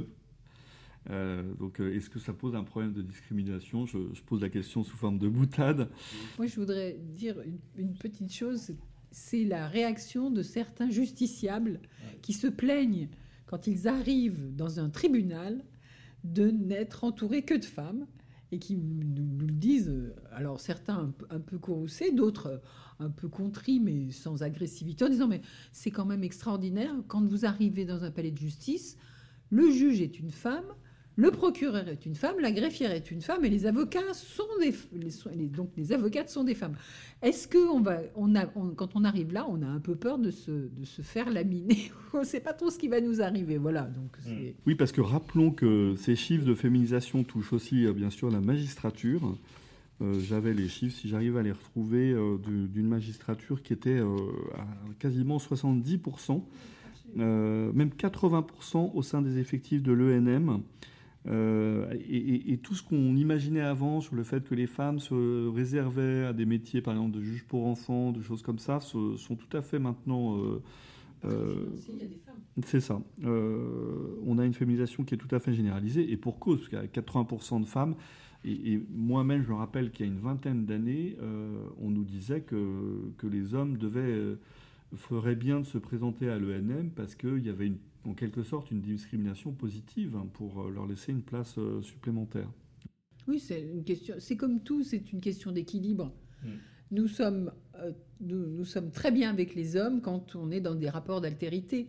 [1.58, 3.84] donc, est-ce que ça pose un problème de discrimination?
[3.84, 5.90] Je, pose la question sous forme de boutade.
[6.38, 7.36] Moi, je voudrais dire
[7.76, 8.74] une, petite chose
[9.12, 11.80] c'est la réaction de certains justiciables
[12.22, 13.08] qui se plaignent
[13.44, 15.64] quand ils arrivent dans un tribunal
[16.24, 18.06] de n'être entouré que de femmes
[18.52, 22.58] et qui nous, le disent, euh, alors certains un, peu courroucés, d'autres euh,
[22.98, 25.40] un peu contrits mais sans agressivité, en disant mais
[25.72, 28.96] c'est quand même extraordinaire, quand vous arrivez dans un palais de justice,
[29.50, 30.74] le juge est une femme,
[31.16, 34.74] Le procureur est une femme, la greffière est une femme, et les avocats sont des,
[34.92, 36.76] les, donc les avocates sont des femmes.
[37.20, 40.18] Est-ce que on va, on a, quand on arrive là, on a un peu peur
[40.18, 43.20] de se, de se faire laminer On ne sait pas trop ce qui va nous
[43.20, 43.58] arriver.
[43.58, 43.82] Voilà.
[43.82, 44.52] Donc mm.
[44.66, 48.40] oui, parce que rappelons que ces chiffres de féminisation touchent aussi, euh, bien sûr, la
[48.40, 49.36] magistrature.
[50.00, 54.66] Euh, j'avais les chiffres, si j'arrive à les retrouver, euh, d'une magistrature qui était à
[54.98, 56.42] quasiment 70%,
[57.16, 60.62] même 80% au sein des effectifs de l'ENM.
[61.28, 66.24] Euh, et, tout ce qu'on imaginait avant sur le fait que les femmes se réservaient
[66.24, 69.56] à des métiers, par exemple, de juge pour enfants, de choses comme ça, sont tout
[69.56, 70.38] à fait maintenant.
[70.38, 70.62] Euh,
[71.26, 71.66] euh,
[72.64, 73.00] c'est ça.
[73.22, 76.78] on a une féminisation qui est tout à fait généralisée, et pour cause, parce qu'il
[76.78, 77.94] y a 80% de femmes.
[78.44, 81.16] Et, moi-même, je me rappelle qu'il y a une vingtaine d'années,
[81.78, 84.36] on nous disait que, que les hommes devaient,
[84.96, 88.70] feraient bien de se présenter à l'ENM parce qu'il y avait une en quelque sorte
[88.70, 92.50] une discrimination positive hein, pour euh, leur laisser une place euh, supplémentaire.
[93.28, 94.14] Oui, c'est une question.
[94.18, 96.12] C'est comme tout, c'est une question d'équilibre.
[96.42, 96.56] Hmm.
[96.90, 100.88] Nous sommes, euh, nous, sommes très bien avec les hommes quand on est dans des
[100.88, 101.88] rapports d'altérité.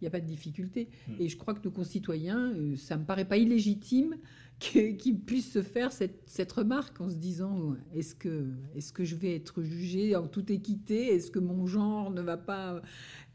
[0.00, 0.90] Il n'y a pas de difficulté.
[1.08, 1.14] Hmm.
[1.18, 4.16] Et je crois que nos concitoyens, ça me paraît pas illégitime
[4.58, 9.34] qu'ils puissent se faire cette, remarque en se disant est-ce que, est que je vais
[9.34, 11.14] être jugé en toute équité?
[11.14, 12.82] Est-ce que mon genre ne va pas,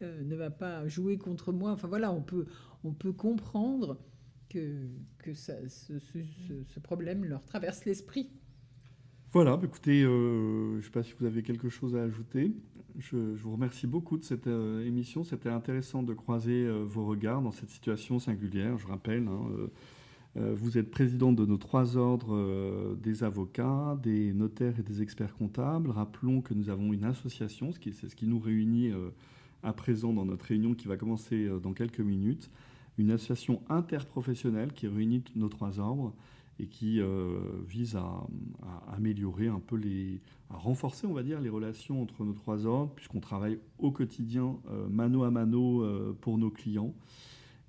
[0.01, 1.71] euh, ne va pas jouer contre moi?
[1.71, 2.45] Enfin voilà, on peut,
[2.83, 3.99] on peut comprendre
[4.49, 8.29] que, que ça, ce, problème leur traverse l'esprit.
[9.31, 12.53] Voilà, bah, écoutez, euh, je ne sais pas si vous avez quelque chose à ajouter.
[12.99, 15.23] Je, vous remercie beaucoup de cette euh, émission.
[15.23, 18.77] C'était intéressant de croiser vos regards dans cette situation singulière.
[18.77, 19.49] Je rappelle, hein,
[20.35, 25.35] vous êtes président de nos trois ordres euh, des avocats, des notaires et des experts
[25.35, 25.91] comptables.
[25.91, 29.09] Rappelons que nous avons une association, c'est ce qui nous réunit euh,
[29.61, 32.49] à présent dans notre réunion qui va commencer dans quelques minutes,
[32.97, 36.13] une association interprofessionnelle qui réunit nos trois ordres
[36.59, 36.99] et qui
[37.65, 38.27] vise à,
[38.93, 40.19] améliorer un peu les,
[40.49, 44.57] à renforcer, on va dire, les relations entre nos trois ordres, puisqu'on travaille au quotidien,
[44.89, 46.93] mano à mano, pour nos clients.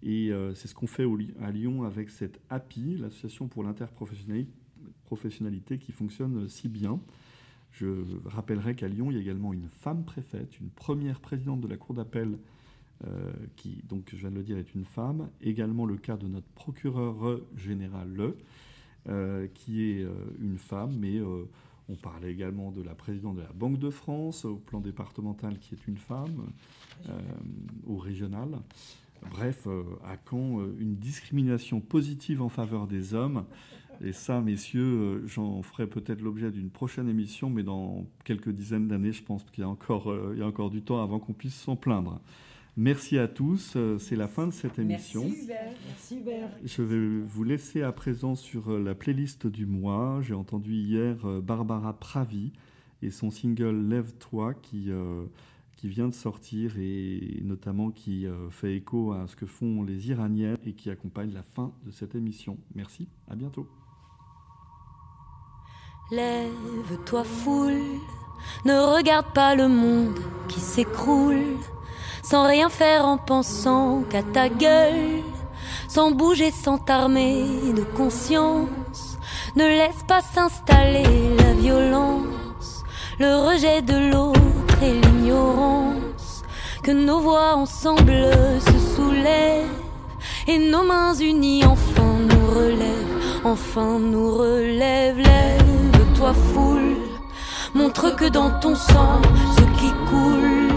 [0.04, 1.06] Et euh, c'est ce qu'on fait
[1.40, 7.00] à Lyon avec cette API, l'association pour l'interprofessionnalité, qui fonctionne si bien.
[7.72, 11.68] Je rappellerai qu'à Lyon, il y a également une femme préfète, une première présidente de
[11.68, 12.38] la Cour d'appel,
[13.06, 15.30] euh, qui, donc, je viens de le dire, est une femme.
[15.40, 18.34] Également le cas de notre procureur général,
[19.08, 20.06] euh, qui est
[20.38, 21.18] une femme, mais
[21.88, 25.74] on parlait également de la présidente de la Banque de France, au plan départemental, qui
[25.74, 26.52] est une femme,
[27.86, 28.58] au régional.
[29.30, 33.44] Bref, euh, à quand euh, une discrimination positive en faveur des hommes
[34.02, 38.88] Et ça, messieurs, euh, j'en ferai peut-être l'objet d'une prochaine émission, mais dans quelques dizaines
[38.88, 41.32] d'années, je pense qu'il y, a encore, il y a encore du temps avant qu'on
[41.32, 42.20] puisse s'en plaindre.
[42.76, 43.76] Merci à tous.
[44.00, 45.22] C'est la fin de cette émission.
[45.22, 45.72] Merci Hubert.
[45.86, 46.48] Merci Hubert.
[46.64, 50.18] Je vais vous laisser à présent sur la playlist du mois.
[50.22, 52.50] J'ai entendu hier Barbara Pravi
[53.00, 54.90] et son single Lève-toi qui
[55.84, 60.08] qui vient de sortir et notamment qui euh, fait écho à ce que font les
[60.08, 62.56] Iraniens et qui accompagne la fin de cette émission.
[62.74, 63.68] Merci, à bientôt.
[66.10, 67.82] Lève-toi foule,
[68.64, 70.18] ne regarde pas le monde
[70.48, 71.58] qui s'écroule,
[72.22, 75.20] sans rien faire en pensant qu'à ta gueule,
[75.88, 79.18] sans bouger, sans t'armer de conscience,
[79.54, 82.84] ne laisse pas s'installer la violence,
[83.18, 84.53] le rejet de l'autre
[84.92, 86.42] l'ignorance,
[86.82, 88.28] que nos voix ensemble
[88.60, 89.84] se soulèvent
[90.46, 95.16] et nos mains unies enfin nous relèvent, enfin nous relèvent.
[95.16, 96.96] Lève-toi foule,
[97.74, 99.20] montre que dans ton sang,
[99.56, 100.72] ce qui coule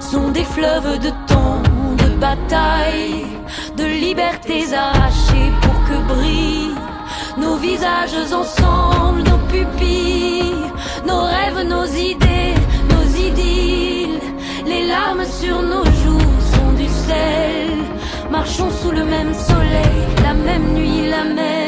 [0.00, 1.62] sont des fleuves de temps,
[1.98, 3.26] de bataille,
[3.76, 6.74] de libertés arrachées pour que brillent
[7.38, 10.70] nos visages ensemble, nos pupilles,
[11.06, 12.41] nos rêves, nos idées
[14.66, 17.78] les larmes sur nos joues sont du sel.
[18.30, 21.61] Marchons sous le même soleil, la même nuit, la même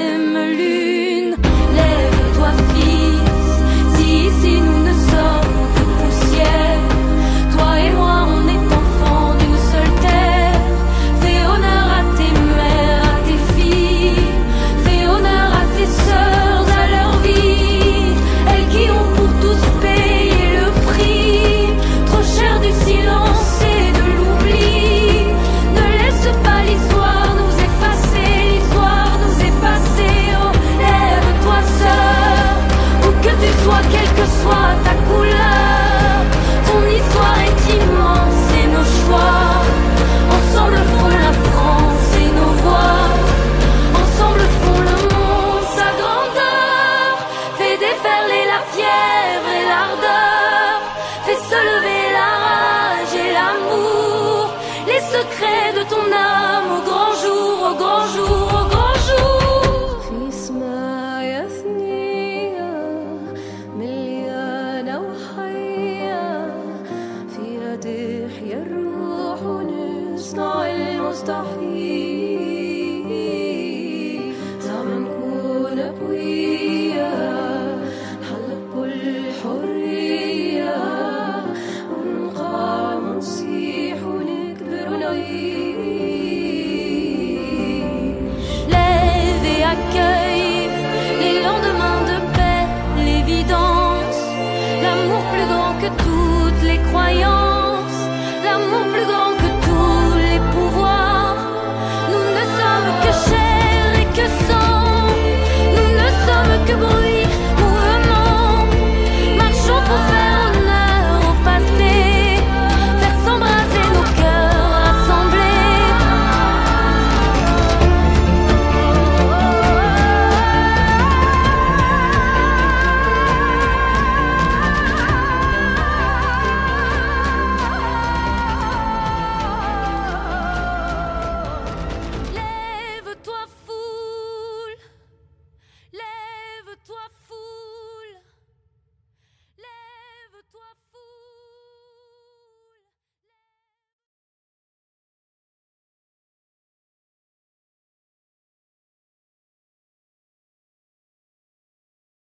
[55.25, 56.34] les secrets de ton âme